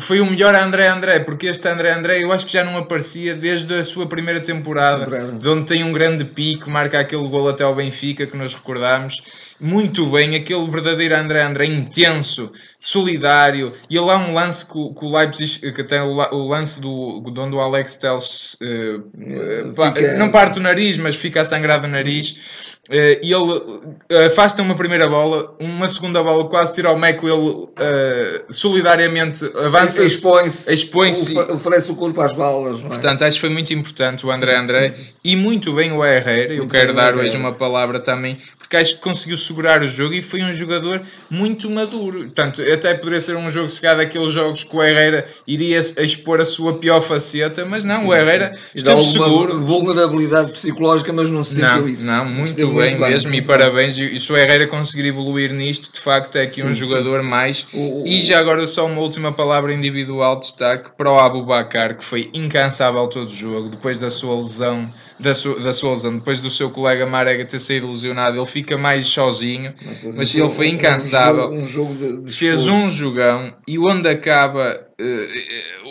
foi 0.00 0.20
o 0.20 0.26
melhor 0.26 0.54
André 0.54 0.88
André, 0.88 1.20
porque 1.20 1.46
este 1.46 1.68
André 1.68 1.92
André 1.92 2.22
eu 2.22 2.32
acho 2.32 2.46
que 2.46 2.52
já 2.52 2.64
não 2.64 2.78
aparecia 2.78 3.34
desde 3.34 3.74
a 3.74 3.84
sua 3.84 4.06
primeira 4.06 4.40
temporada, 4.40 5.32
de 5.32 5.48
onde 5.48 5.66
tem 5.66 5.84
um 5.84 5.92
grande 5.92 6.24
pico, 6.24 6.70
marca 6.70 6.98
aquele 6.98 7.28
gol 7.28 7.48
até 7.48 7.62
ao 7.62 7.74
Benfica 7.74 8.26
que 8.26 8.36
nos 8.36 8.54
recordamos. 8.54 9.52
Muito 9.60 10.06
bem, 10.06 10.34
aquele 10.34 10.68
verdadeiro 10.68 11.14
André 11.14 11.42
André 11.42 11.66
intenso, 11.66 12.50
solidário, 12.80 13.70
e 13.88 13.98
lá 14.00 14.18
um 14.18 14.34
lance 14.34 14.66
que, 14.66 14.72
que 14.72 15.04
o 15.04 15.16
Leipzig, 15.16 15.72
que 15.72 15.84
tem 15.84 16.00
o, 16.00 16.48
lance 16.48 16.80
do, 16.80 17.20
de 17.30 17.40
onde 17.40 17.54
o 17.54 17.60
Alex 17.60 17.94
Telles 17.94 18.54
uh, 18.54 19.72
fica... 19.72 20.16
não 20.16 20.30
parte 20.30 20.58
o 20.58 20.62
nariz, 20.62 20.96
mas 20.96 21.14
fica 21.14 21.42
a 21.42 21.44
sangrar 21.44 21.80
do 21.80 21.86
nariz, 21.86 22.78
uh, 22.90 23.20
e 23.22 23.32
ele 23.32 24.26
afasta 24.26 24.62
uma 24.62 24.74
primeira 24.74 25.06
bola, 25.06 25.54
uma 25.60 25.86
segunda 25.86 26.20
bola 26.24 26.48
quase 26.48 26.72
tira 26.72 26.88
ao 26.88 26.98
meco, 26.98 27.28
ele 27.28 27.50
uh, 27.50 28.52
solidariamente 28.52 29.44
avança, 29.64 29.81
expõe-se, 29.84 30.72
expõe 30.72 31.10
oferece 31.50 31.90
o 31.90 31.96
corpo 31.96 32.20
às 32.20 32.34
balas. 32.34 32.80
É? 32.80 32.82
Portanto, 32.82 33.22
acho 33.22 33.36
que 33.36 33.40
foi 33.40 33.50
muito 33.50 33.72
importante 33.72 34.26
o 34.26 34.30
André 34.30 34.54
sim, 34.54 34.60
André, 34.62 34.92
sim, 34.92 35.02
sim. 35.02 35.10
e 35.24 35.36
muito 35.36 35.72
bem 35.72 35.92
o 35.92 36.04
Herrera, 36.04 36.54
eu 36.54 36.66
quero 36.66 36.94
dar 36.94 37.16
hoje 37.16 37.36
uma 37.36 37.52
palavra 37.52 38.00
também, 38.00 38.36
porque 38.58 38.76
acho 38.76 38.96
que 38.96 39.02
conseguiu 39.02 39.36
segurar 39.36 39.82
o 39.82 39.88
jogo 39.88 40.14
e 40.14 40.22
foi 40.22 40.42
um 40.42 40.52
jogador 40.52 41.02
muito 41.30 41.70
maduro. 41.70 42.20
Portanto, 42.20 42.62
até 42.62 42.94
poderia 42.94 43.20
ser 43.20 43.36
um 43.36 43.50
jogo 43.50 43.70
chegado 43.70 43.98
daqueles 43.98 44.32
jogos 44.32 44.64
que 44.64 44.76
o 44.76 44.82
Herrera 44.82 45.26
iria 45.46 45.78
expor 45.78 46.40
a 46.40 46.44
sua 46.44 46.78
pior 46.78 47.00
faceta, 47.00 47.64
mas 47.64 47.84
não, 47.84 48.00
Sim, 48.00 48.06
o 48.06 48.14
Herrera 48.14 48.52
esteve 48.74 49.02
seguro. 49.02 49.60
vulnerabilidade 49.60 50.52
psicológica, 50.52 51.12
mas 51.12 51.30
não 51.30 51.44
se 51.44 51.56
sentiu 51.56 51.88
isso. 51.88 52.04
Não, 52.04 52.24
muito 52.24 52.54
bem, 52.56 52.96
muito 52.96 53.00
mesmo 53.00 53.30
bem, 53.30 53.40
e 53.40 53.42
parabéns. 53.44 53.98
E 53.98 54.18
se 54.18 54.32
o 54.32 54.36
Herrera 54.36 54.66
conseguir 54.66 55.06
evoluir 55.06 55.52
nisto, 55.52 55.92
de 55.92 56.00
facto 56.00 56.36
é 56.36 56.42
aqui 56.42 56.62
sim, 56.62 56.66
um 56.66 56.74
jogador 56.74 57.22
sim. 57.22 57.28
mais. 57.28 57.66
O, 57.72 58.02
o, 58.02 58.06
e 58.06 58.22
já 58.22 58.38
agora 58.38 58.66
só 58.66 58.86
uma 58.86 59.00
última 59.00 59.32
palavra 59.32 59.71
individual 59.72 60.36
de 60.36 60.42
destaque 60.42 60.90
para 60.96 61.10
o 61.10 61.18
Abu 61.18 61.44
Bakar, 61.44 61.96
que 61.96 62.04
foi 62.04 62.30
incansável 62.32 63.06
todo 63.08 63.28
o 63.28 63.34
jogo, 63.34 63.68
depois 63.68 63.98
da 63.98 64.10
sua 64.10 64.36
lesão 64.36 64.88
da, 65.18 65.34
Su 65.34 65.58
da 65.60 65.72
Souza, 65.72 66.10
depois 66.10 66.40
do 66.40 66.50
seu 66.50 66.70
colega 66.70 67.06
Marega 67.06 67.44
ter 67.44 67.58
saído 67.58 67.88
lesionado, 67.88 68.36
ele 68.36 68.46
fica 68.46 68.76
mais 68.76 69.06
sozinho, 69.06 69.72
mas, 69.84 70.16
mas 70.16 70.34
ele 70.34 70.50
foi 70.50 70.68
incansável. 70.68 71.50
Um 71.50 71.64
jogo, 71.64 71.64
um 71.64 71.66
jogo 71.66 71.94
de, 71.94 72.24
de 72.24 72.32
fez 72.32 72.66
um 72.66 72.90
jogão 72.90 73.54
e 73.66 73.78
onde 73.78 74.08
acaba 74.08 74.80
uh, 75.00 75.81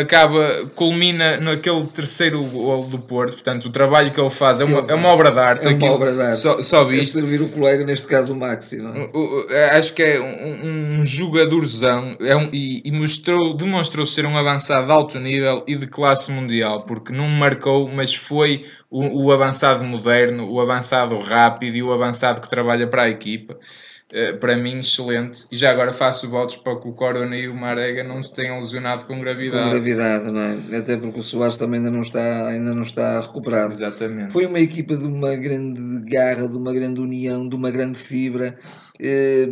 acaba, 0.00 0.66
culmina 0.74 1.38
naquele 1.38 1.84
terceiro 1.86 2.42
gol 2.44 2.86
do 2.86 2.98
Porto. 2.98 3.34
Portanto, 3.34 3.66
o 3.66 3.70
trabalho 3.70 4.10
que 4.12 4.20
ele 4.20 4.30
faz 4.30 4.60
é 4.60 4.64
uma, 4.64 4.84
é 4.88 4.94
uma 4.94 5.08
obra 5.08 5.30
de 5.30 5.38
arte. 5.38 5.66
É 5.66 5.70
uma 5.70 5.92
obra 5.92 6.12
de 6.12 6.20
arte. 6.20 6.36
Só, 6.36 6.62
só 6.62 6.84
visto. 6.84 7.18
É 7.18 7.20
servir 7.20 7.42
o 7.42 7.48
colega, 7.48 7.84
neste 7.84 8.06
caso 8.06 8.32
o 8.32 8.36
Maxi. 8.36 8.78
É? 9.50 9.76
Acho 9.76 9.94
que 9.94 10.02
é 10.02 10.20
um, 10.20 11.00
um 11.00 11.04
jogadorzão 11.04 12.16
é 12.20 12.36
um, 12.36 12.48
e, 12.52 12.82
e, 12.84 12.92
mostrou, 12.92 13.56
demonstrou 13.56 14.06
ser 14.06 14.26
um 14.26 14.36
avançado 14.36 14.86
de 14.86 14.92
alto 14.92 15.18
nível 15.18 15.64
e 15.66 15.76
de 15.76 15.86
classe 15.86 16.30
mundial, 16.30 16.84
porque 16.84 17.12
não 17.12 17.28
marcou, 17.28 17.88
mas 17.92 18.14
foi 18.14 18.64
o, 18.90 19.26
o 19.26 19.32
avançado 19.32 19.84
moderno, 19.84 20.50
o 20.50 20.60
avançado 20.60 21.18
rápido 21.18 21.76
e 21.76 21.82
o 21.82 21.92
avançado 21.92 22.40
que 22.40 22.48
trabalha 22.48 22.86
para 22.86 23.04
a 23.04 23.08
equipa. 23.08 23.58
Eh, 24.10 24.32
para 24.32 24.56
mim, 24.56 24.78
excelente. 24.78 25.46
E 25.52 25.56
já 25.56 25.70
agora 25.70 25.92
faço 25.92 26.30
votos 26.30 26.56
para 26.56 26.80
que 26.80 26.88
o 26.88 26.92
Corona 26.92 27.36
e 27.36 27.46
o 27.46 27.54
Marega 27.54 28.02
não 28.02 28.22
se 28.22 28.32
tenham 28.32 28.58
lesionado 28.60 29.04
com 29.04 29.20
gravidade. 29.20 29.64
Com 29.64 29.70
gravidade, 29.70 30.30
não 30.30 30.40
é? 30.40 30.78
Até 30.78 30.96
porque 30.96 31.20
o 31.20 31.22
Soares 31.22 31.58
também 31.58 31.78
ainda 31.78 31.90
não 31.90 32.00
está, 32.00 32.46
ainda 32.46 32.74
não 32.74 32.82
está 32.82 33.20
recuperado. 33.20 33.72
Exatamente. 33.72 34.32
Foi 34.32 34.46
uma 34.46 34.60
equipa 34.60 34.96
de 34.96 35.06
uma 35.06 35.36
grande 35.36 36.00
garra, 36.10 36.48
de 36.48 36.56
uma 36.56 36.72
grande 36.72 37.00
união, 37.00 37.46
de 37.46 37.54
uma 37.54 37.70
grande 37.70 37.98
fibra. 37.98 38.58
Eh, 38.98 39.46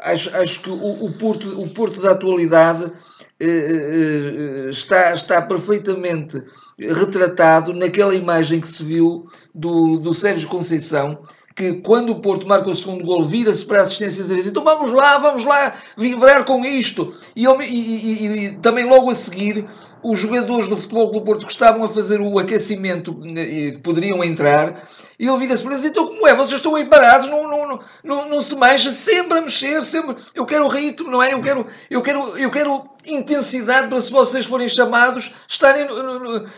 acho, 0.00 0.36
acho 0.36 0.60
que 0.60 0.68
o, 0.68 1.06
o, 1.06 1.12
Porto, 1.12 1.58
o 1.58 1.68
Porto 1.70 2.02
da 2.02 2.10
atualidade 2.10 2.92
eh, 3.40 4.68
está, 4.70 5.14
está 5.14 5.40
perfeitamente 5.40 6.36
retratado 6.78 7.72
naquela 7.72 8.14
imagem 8.14 8.60
que 8.60 8.68
se 8.68 8.84
viu 8.84 9.26
do, 9.54 9.96
do 9.96 10.12
Sérgio 10.12 10.48
Conceição 10.48 11.20
que 11.58 11.74
quando 11.74 12.10
o 12.10 12.20
Porto 12.20 12.46
marca 12.46 12.70
o 12.70 12.76
segundo 12.76 13.04
gol, 13.04 13.24
vira-se 13.24 13.66
para 13.66 13.80
a 13.80 13.82
assistência 13.82 14.22
e 14.22 14.36
diz 14.36 14.46
então 14.46 14.62
vamos 14.62 14.92
lá, 14.92 15.18
vamos 15.18 15.44
lá 15.44 15.74
vibrar 15.96 16.44
com 16.44 16.64
isto. 16.64 17.12
E, 17.34 17.46
e, 17.46 17.64
e, 17.64 18.46
e, 18.46 18.56
também 18.58 18.84
logo 18.84 19.10
a 19.10 19.14
seguir, 19.14 19.66
os 20.04 20.20
jogadores 20.20 20.68
do 20.68 20.76
Futebol 20.76 21.10
do 21.10 21.20
Porto 21.20 21.44
que 21.44 21.50
estavam 21.50 21.82
a 21.82 21.88
fazer 21.88 22.20
o 22.20 22.38
aquecimento 22.38 23.18
eh, 23.36 23.76
poderiam 23.82 24.22
entrar, 24.22 24.84
e 25.18 25.26
ele 25.26 25.38
vira-se 25.38 25.64
para 25.64 25.72
eles, 25.72 25.84
então 25.84 26.06
como 26.06 26.28
é? 26.28 26.32
Vocês 26.32 26.60
estão 26.60 26.76
aí 26.76 26.88
parados, 26.88 27.28
não, 27.28 27.48
não, 27.48 27.80
não, 28.04 28.28
não, 28.28 28.40
se 28.40 28.54
mexa, 28.54 28.92
sempre 28.92 29.38
a 29.38 29.40
mexer, 29.40 29.82
sempre. 29.82 30.14
Eu 30.32 30.46
quero 30.46 30.68
ritmo, 30.68 31.10
não 31.10 31.20
é? 31.20 31.32
Eu 31.32 31.42
quero, 31.42 31.66
eu 31.90 32.00
quero, 32.02 32.38
eu 32.38 32.50
quero 32.52 32.88
intensidade 33.04 33.88
para 33.88 34.00
se 34.00 34.12
vocês 34.12 34.46
forem 34.46 34.68
chamados 34.68 35.34
estarem, 35.48 35.88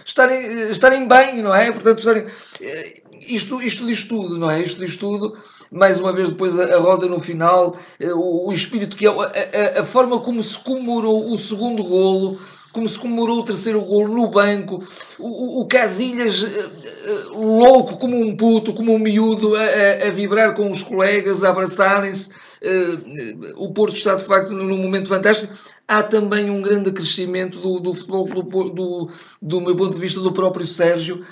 estarem, 0.05 0.71
estarem 0.71 1.09
bem, 1.09 1.43
não 1.43 1.55
é? 1.55 1.73
Portanto, 1.73 2.01
estarem 2.01 2.27
eh, 2.61 3.03
isto, 3.21 3.61
isto 3.63 3.87
diz 3.87 4.05
tudo, 4.05 4.39
não 4.39 4.51
é? 4.51 4.63
Isto 4.63 4.81
diz 4.81 4.97
tudo. 4.97 5.37
Mais 5.71 6.01
uma 6.01 6.13
vez, 6.13 6.31
depois 6.31 6.59
a, 6.59 6.77
a 6.77 6.79
roda 6.79 7.07
no 7.07 7.19
final, 7.19 7.77
eh, 7.99 8.13
o, 8.13 8.49
o 8.49 8.53
espírito 8.53 8.97
que 8.97 9.07
é, 9.07 9.11
a, 9.11 9.79
a, 9.79 9.81
a, 9.81 9.85
forma 9.85 10.19
como 10.19 10.43
se 10.43 10.59
comemorou 10.59 11.31
o 11.33 11.39
segundo 11.39 11.85
golo, 11.85 12.39
como 12.73 12.89
se 12.89 12.99
comemorou 12.99 13.41
o 13.41 13.45
terceiro 13.45 13.81
golo 13.81 14.15
no 14.15 14.29
banco, 14.29 14.83
o, 15.19 15.61
o, 15.61 15.63
o 15.63 15.67
Casilhas 15.67 16.43
uh, 16.43 17.35
uh, 17.35 17.59
louco 17.59 17.99
como 17.99 18.17
um 18.17 18.37
puto, 18.37 18.73
como 18.73 18.95
um 18.95 18.99
miúdo, 18.99 19.55
a, 19.57 20.07
a 20.07 20.11
vibrar 20.11 20.55
com 20.55 20.71
os 20.71 20.83
colegas, 20.83 21.43
a 21.43 21.51
abraçarem-se. 21.51 22.31
Uh, 22.63 23.55
o 23.57 23.73
Porto 23.73 23.95
está 23.95 24.15
de 24.15 24.25
facto 24.25 24.55
num 24.55 24.79
momento 24.79 25.09
fantástico. 25.09 25.53
Há 25.89 26.03
também 26.03 26.51
um 26.51 26.63
grande 26.63 26.93
crescimento 26.93 27.59
do, 27.59 27.81
do 27.81 27.93
futebol 27.93 28.27
do, 28.27 28.71
do, 28.71 29.11
do 29.43 29.61
meu 29.61 29.75
ponto 29.75 29.95
de 29.95 30.01
vista 30.01 30.21
do 30.21 30.33
próprio 30.33 30.67
Sérgio, 30.67 31.25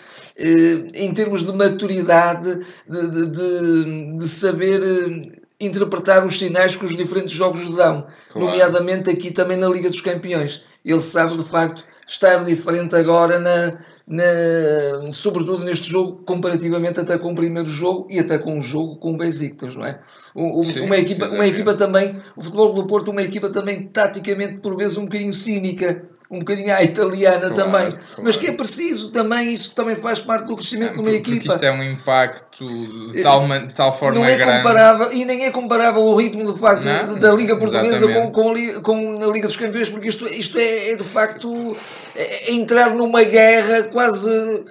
em 0.95 1.13
termos 1.15 1.45
de 1.45 1.53
maturidade, 1.53 2.59
de, 2.89 3.27
de, 3.27 4.17
de 4.17 4.29
saber 4.29 4.81
uh, 4.81 5.39
interpretar 5.61 6.25
os 6.25 6.39
sinais 6.39 6.77
que 6.77 6.85
os 6.85 6.97
diferentes 6.97 7.35
jogos 7.35 7.75
dão, 7.75 8.07
claro. 8.31 8.47
nomeadamente 8.47 9.11
aqui 9.11 9.31
também 9.31 9.57
na 9.57 9.69
Liga 9.69 9.91
dos 9.91 10.01
Campeões. 10.01 10.63
Ele 10.91 11.01
sabe 11.01 11.37
de 11.37 11.45
facto 11.45 11.85
estar 12.07 12.45
diferente 12.45 12.97
agora 12.97 13.39
na, 13.39 13.79
na, 14.07 15.13
sobretudo 15.13 15.63
neste 15.63 15.91
jogo, 15.91 16.23
comparativamente 16.25 16.99
até 16.99 17.19
com 17.19 17.33
o 17.33 17.35
primeiro 17.35 17.69
jogo 17.69 18.07
e 18.11 18.19
até 18.19 18.39
com 18.39 18.57
o 18.57 18.61
jogo 18.61 18.97
com 18.97 19.13
o 19.13 19.17
Besiktas, 19.17 19.77
não 19.77 19.85
é? 19.85 20.01
O, 20.35 20.65
sim, 20.65 20.81
uma, 20.81 20.97
equipa, 20.97 21.27
uma 21.27 21.47
equipa 21.47 21.75
também, 21.75 22.19
o 22.35 22.43
Futebol 22.43 22.73
do 22.73 22.87
Porto, 22.87 23.11
uma 23.11 23.23
equipa 23.23 23.51
também 23.51 23.87
taticamente 23.89 24.59
por 24.59 24.77
vezes 24.77 24.97
um 24.97 25.05
bocadinho 25.05 25.33
cínica, 25.35 26.09
um 26.31 26.41
bocadinho 26.41 26.75
à 26.75 26.83
italiana 26.83 27.51
claro, 27.51 27.55
também, 27.55 27.91
claro. 27.93 28.23
mas 28.23 28.37
que 28.37 28.49
é 28.49 28.53
preciso 28.53 29.11
também, 29.11 29.51
isso 29.51 29.75
também 29.75 29.97
faz 29.97 30.21
parte 30.21 30.47
do 30.47 30.57
crescimento 30.57 30.93
de 30.95 31.01
uma 31.01 31.11
equipa. 31.11 31.37
Porque 31.39 31.49
isto 31.49 31.65
é 31.65 31.73
um 31.73 31.83
impacto 31.83 32.67
de 33.13 33.23
tal, 33.23 33.49
de 33.49 33.75
tal 33.75 33.99
forma 33.99 34.19
não 34.19 34.27
é 34.27 34.37
grande. 34.37 34.59
Comparável, 34.59 35.13
e 35.13 35.25
nem 35.25 35.47
é 35.47 35.51
comparável 35.51 36.03
o 36.03 36.15
ritmo 36.17 36.53
de 36.53 36.61
facto 36.61 36.85
não? 36.85 37.19
da 37.19 37.33
Liga 37.33 37.57
Portuguesa 37.57 38.07
com, 38.13 38.31
com, 38.31 38.51
a, 38.51 38.83
com, 38.83 39.19
a 39.23 39.33
Liga 39.33 39.47
dos 39.47 39.57
Campeões, 39.57 39.89
porque 39.89 40.09
isto, 40.09 40.27
isto 40.27 40.59
é, 40.59 40.91
é 40.91 40.97
de 40.97 41.05
facto 41.05 41.75
é, 42.15 42.51
é 42.51 42.53
entrar 42.53 42.95
numa 42.95 43.23
guerra 43.25 43.85
quase 43.85 44.31
uh, 44.31 44.65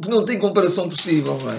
que 0.00 0.08
não 0.08 0.22
tem 0.22 0.38
comparação 0.38 0.88
possível, 0.88 1.36
não 1.42 1.52
é? 1.52 1.58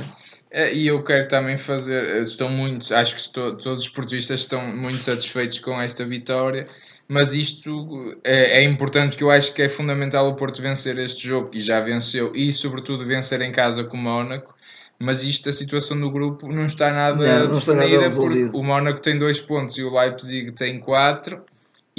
É, 0.51 0.73
e 0.73 0.87
eu 0.87 1.03
quero 1.03 1.27
também 1.27 1.57
fazer, 1.57 2.23
estou 2.23 2.49
muito, 2.49 2.91
acho 2.91 3.13
que 3.13 3.21
estou, 3.21 3.55
todos 3.55 3.83
os 3.83 3.89
portuguistas 3.89 4.39
estão 4.39 4.65
muito 4.65 4.97
satisfeitos 4.97 5.59
com 5.59 5.79
esta 5.79 6.03
vitória 6.07 6.67
mas 7.09 7.33
isto 7.33 8.15
é, 8.23 8.59
é, 8.59 8.63
importante 8.63 9.17
que 9.17 9.23
eu 9.23 9.31
acho 9.31 9.51
que 9.55 9.63
é 9.63 9.67
fundamental 9.67 10.27
o 10.27 10.35
Porto 10.35 10.61
vencer 10.61 10.95
este 10.99 11.27
jogo 11.27 11.49
e 11.53 11.59
já 11.59 11.81
venceu 11.81 12.31
e 12.35 12.53
sobretudo 12.53 13.03
vencer 13.03 13.41
em 13.41 13.51
casa 13.51 13.83
com 13.83 13.97
o 13.97 13.99
Mónaco. 13.99 14.55
Mas 14.99 15.23
isto 15.23 15.49
a 15.49 15.53
situação 15.53 15.99
do 15.99 16.11
grupo 16.11 16.47
não 16.51 16.65
está 16.65 16.91
nada 16.91 17.39
não, 17.39 17.45
não 17.45 17.51
definida 17.51 18.05
está 18.05 18.21
porque 18.21 18.51
o 18.53 18.61
Mónaco 18.61 19.01
tem 19.01 19.17
dois 19.17 19.39
pontos 19.39 19.77
e 19.77 19.83
o 19.83 19.91
Leipzig 19.91 20.51
tem 20.51 20.79
quatro 20.79 21.41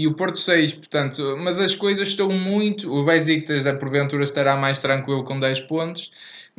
e 0.02 0.06
o 0.06 0.14
Porto 0.14 0.38
seis 0.38 0.74
portanto, 0.74 1.36
mas 1.38 1.58
as 1.58 1.74
coisas 1.74 2.08
estão 2.08 2.30
muito 2.30 2.92
o 2.92 3.04
Besiktas 3.04 3.64
da 3.64 3.74
porventura 3.74 4.24
estará 4.24 4.56
mais 4.56 4.78
tranquilo 4.78 5.24
com 5.24 5.38
10 5.38 5.60
pontos 5.60 6.10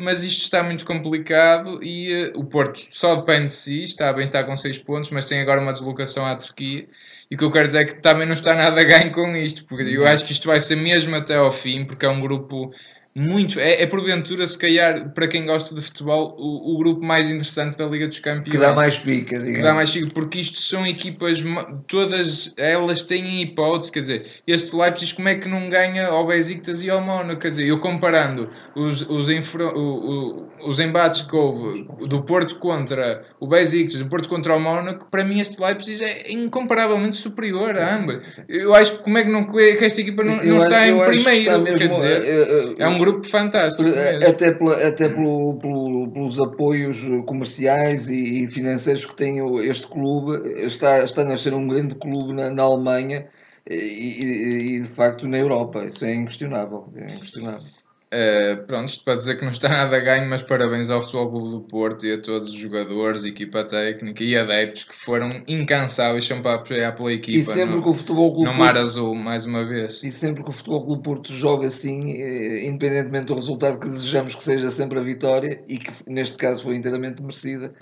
mas 0.01 0.23
isto 0.23 0.41
está 0.43 0.63
muito 0.63 0.85
complicado 0.85 1.79
e 1.83 2.31
uh, 2.35 2.39
o 2.39 2.45
Porto 2.45 2.87
só 2.91 3.15
depende 3.15 3.45
de 3.45 3.51
si, 3.51 3.83
está 3.83 4.11
bem, 4.11 4.23
está 4.23 4.43
com 4.43 4.55
6 4.55 4.79
pontos, 4.79 5.09
mas 5.11 5.25
tem 5.25 5.39
agora 5.39 5.61
uma 5.61 5.71
deslocação 5.71 6.25
à 6.25 6.35
Turquia. 6.35 6.87
E 7.29 7.35
o 7.35 7.37
que 7.37 7.43
eu 7.43 7.51
quero 7.51 7.67
dizer 7.67 7.79
é 7.79 7.85
que 7.85 8.01
também 8.01 8.25
não 8.25 8.33
está 8.33 8.53
nada 8.55 8.79
a 8.79 8.83
ganho 8.83 9.11
com 9.11 9.35
isto, 9.35 9.65
porque 9.65 9.83
eu 9.83 10.05
acho 10.07 10.25
que 10.25 10.31
isto 10.31 10.47
vai 10.47 10.59
ser 10.59 10.75
mesmo 10.77 11.15
até 11.15 11.35
ao 11.35 11.51
fim, 11.51 11.85
porque 11.85 12.05
é 12.05 12.09
um 12.09 12.19
grupo 12.19 12.73
muito. 13.13 13.59
É, 13.59 13.81
é 13.81 13.87
porventura, 13.87 14.47
se 14.47 14.57
calhar, 14.57 15.09
para 15.13 15.27
quem 15.27 15.45
gosta 15.45 15.75
de 15.75 15.81
futebol, 15.81 16.35
o, 16.37 16.73
o, 16.73 16.77
grupo 16.77 17.03
mais 17.03 17.29
interessante 17.29 17.77
da 17.77 17.85
Liga 17.85 18.07
dos 18.07 18.19
Campeões. 18.19 18.51
Que 18.51 18.57
dá 18.57 18.73
mais 18.73 18.97
pica, 18.99 19.37
digamos. 19.37 19.57
Que 19.57 19.61
dá 19.61 19.73
mais 19.73 19.91
pica, 19.91 20.07
porque 20.13 20.39
isto 20.39 20.59
são 20.59 20.85
equipas, 20.87 21.43
todas 21.87 22.53
elas 22.57 23.03
têm 23.03 23.41
hipótese, 23.41 23.91
quer 23.91 24.01
dizer, 24.01 24.25
este 24.47 24.75
Leipzig, 24.75 25.13
como 25.13 25.27
é 25.27 25.35
que 25.35 25.49
não 25.49 25.69
ganha 25.69 26.07
ao 26.07 26.25
Besiktas 26.25 26.83
e 26.83 26.89
ao 26.89 27.01
Mono? 27.01 27.35
Quer 27.37 27.49
dizer, 27.49 27.67
eu 27.67 27.79
comparando 27.79 28.49
os, 28.75 29.01
os, 29.01 29.29
infro, 29.29 29.67
o, 29.77 30.45
o, 30.61 30.69
os 30.69 30.79
embates 30.79 31.21
que 31.21 31.35
houve 31.35 31.85
do 32.07 32.23
Porto 32.23 32.55
contra 32.55 33.25
o 33.39 33.47
Besiktas, 33.47 33.99
do 33.99 34.07
Porto 34.07 34.29
contra 34.29 34.55
o 34.55 34.59
Mónaco, 34.59 35.07
para 35.11 35.25
mim 35.25 35.39
este 35.39 35.61
Leipzig 35.61 36.01
é 36.03 36.31
incomparavelmente 36.31 37.17
superior 37.17 37.77
a 37.77 37.95
ambas. 37.95 38.21
Eu 38.47 38.73
acho 38.73 38.97
que 38.97 39.03
como 39.03 39.17
é 39.17 39.23
que, 39.23 39.31
não, 39.31 39.45
que 39.45 39.83
esta 39.83 39.99
equipa 39.99 40.23
não, 40.23 40.37
não 40.37 40.57
está 40.57 40.87
em 40.87 40.97
primeiro, 40.97 41.63
quer 41.65 41.87
dizer, 41.89 42.75
é 42.77 42.87
um 42.87 43.00
grupo 43.01 43.27
fantástico. 43.27 43.89
Até, 44.27 44.51
pela, 44.51 44.87
até 44.87 45.09
pelo, 45.09 45.57
pelo, 45.59 46.11
pelos 46.11 46.39
apoios 46.39 47.03
comerciais 47.25 48.09
e, 48.09 48.47
financeiros 48.49 49.05
que 49.05 49.15
tem 49.15 49.39
este 49.67 49.87
clube, 49.87 50.39
está, 50.65 51.03
está 51.03 51.21
a 51.21 51.25
nascer 51.25 51.53
um 51.53 51.67
grande 51.67 51.95
clube 51.95 52.33
na, 52.33 52.49
na 52.49 52.63
Alemanha 52.63 53.27
e, 53.69 53.75
e, 53.75 54.75
e, 54.75 54.81
de 54.81 54.89
facto 54.89 55.27
na 55.27 55.37
Europa. 55.37 55.83
Isso 55.85 56.05
é 56.05 56.13
inquestionável. 56.15 56.91
É 56.95 57.05
inquestionável. 57.13 57.80
Uh, 58.13 58.67
pronto, 58.67 58.89
isto 58.89 59.05
para 59.05 59.15
dizer 59.15 59.37
que 59.37 59.45
não 59.45 59.51
está 59.51 59.69
nada 59.69 59.95
a 59.95 59.99
ganho, 60.01 60.29
mas 60.29 60.41
parabéns 60.41 60.89
ao 60.89 61.01
Futebol 61.01 61.29
Clube 61.29 61.49
do 61.49 61.61
Porto 61.61 62.05
e 62.05 62.11
a 62.11 62.21
todos 62.21 62.49
os 62.49 62.55
jogadores, 62.55 63.23
equipa 63.23 63.63
técnica 63.63 64.21
e 64.21 64.35
adeptos 64.35 64.83
que 64.83 64.93
foram 64.93 65.29
incansáveis 65.47 66.25
sempre 66.25 66.49
a 66.49 66.55
apoiar 66.55 66.91
pela 66.91 67.13
equipa. 67.13 67.37
E 67.37 67.41
sempre 67.41 67.77
no, 67.77 67.81
que 67.81 67.87
o 67.87 67.93
Futebol 67.93 68.33
Clube 68.33 68.51
no 68.51 68.57
Mar 68.57 68.77
Azul, 68.77 69.15
mais 69.15 69.45
uma 69.45 69.65
vez. 69.65 70.01
E 70.03 70.11
sempre 70.11 70.43
que 70.43 70.49
o 70.49 70.51
Futebol 70.51 70.85
Clube 70.85 71.03
Porto 71.03 71.31
joga 71.31 71.67
assim, 71.67 72.21
eh, 72.21 72.65
independentemente 72.65 73.27
do 73.27 73.35
resultado 73.35 73.79
que 73.79 73.87
desejamos 73.87 74.35
que 74.35 74.43
seja 74.43 74.69
sempre 74.69 74.99
a 74.99 75.01
vitória, 75.01 75.63
e 75.69 75.77
que 75.77 75.89
neste 76.05 76.37
caso 76.37 76.63
foi 76.63 76.75
inteiramente 76.75 77.21
merecida, 77.21 77.73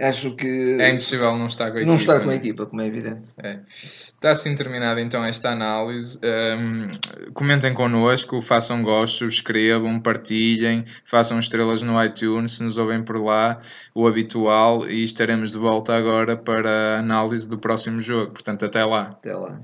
acho 0.00 0.34
que. 0.34 0.76
É 0.80 0.88
impossível 0.88 1.36
não 1.36 1.46
estar 1.46 1.70
com 1.70 1.78
a 1.78 1.80
não 1.80 1.80
equipa. 1.80 1.90
Não 1.90 1.94
estar 1.94 2.20
com 2.20 2.30
a 2.30 2.34
equipa, 2.34 2.66
como 2.66 2.80
é 2.82 2.86
evidente. 2.86 3.30
É. 3.42 3.60
Está 3.72 4.32
assim 4.32 4.54
terminada 4.54 5.00
então 5.00 5.24
esta 5.24 5.50
análise. 5.50 6.18
Um, 6.22 6.90
comentem 7.32 7.72
connosco, 7.72 8.40
façam 8.40 8.82
gosto, 8.82 9.18
subscrevam, 9.18 10.00
partilhem, 10.00 10.84
façam 11.04 11.38
estrelas 11.38 11.82
no 11.82 12.02
iTunes 12.02 12.52
se 12.52 12.62
nos 12.62 12.78
ouvem 12.78 13.02
por 13.02 13.22
lá, 13.22 13.58
o 13.94 14.06
habitual, 14.06 14.88
e 14.88 15.02
estaremos 15.02 15.50
de 15.50 15.58
volta 15.58 15.94
agora 15.94 16.36
para 16.36 16.96
a 16.96 16.98
análise 16.98 17.48
do 17.48 17.58
próximo 17.58 18.00
jogo. 18.00 18.32
Portanto, 18.32 18.64
até 18.64 18.84
lá. 18.84 19.02
Até 19.02 19.34
lá. 19.34 19.60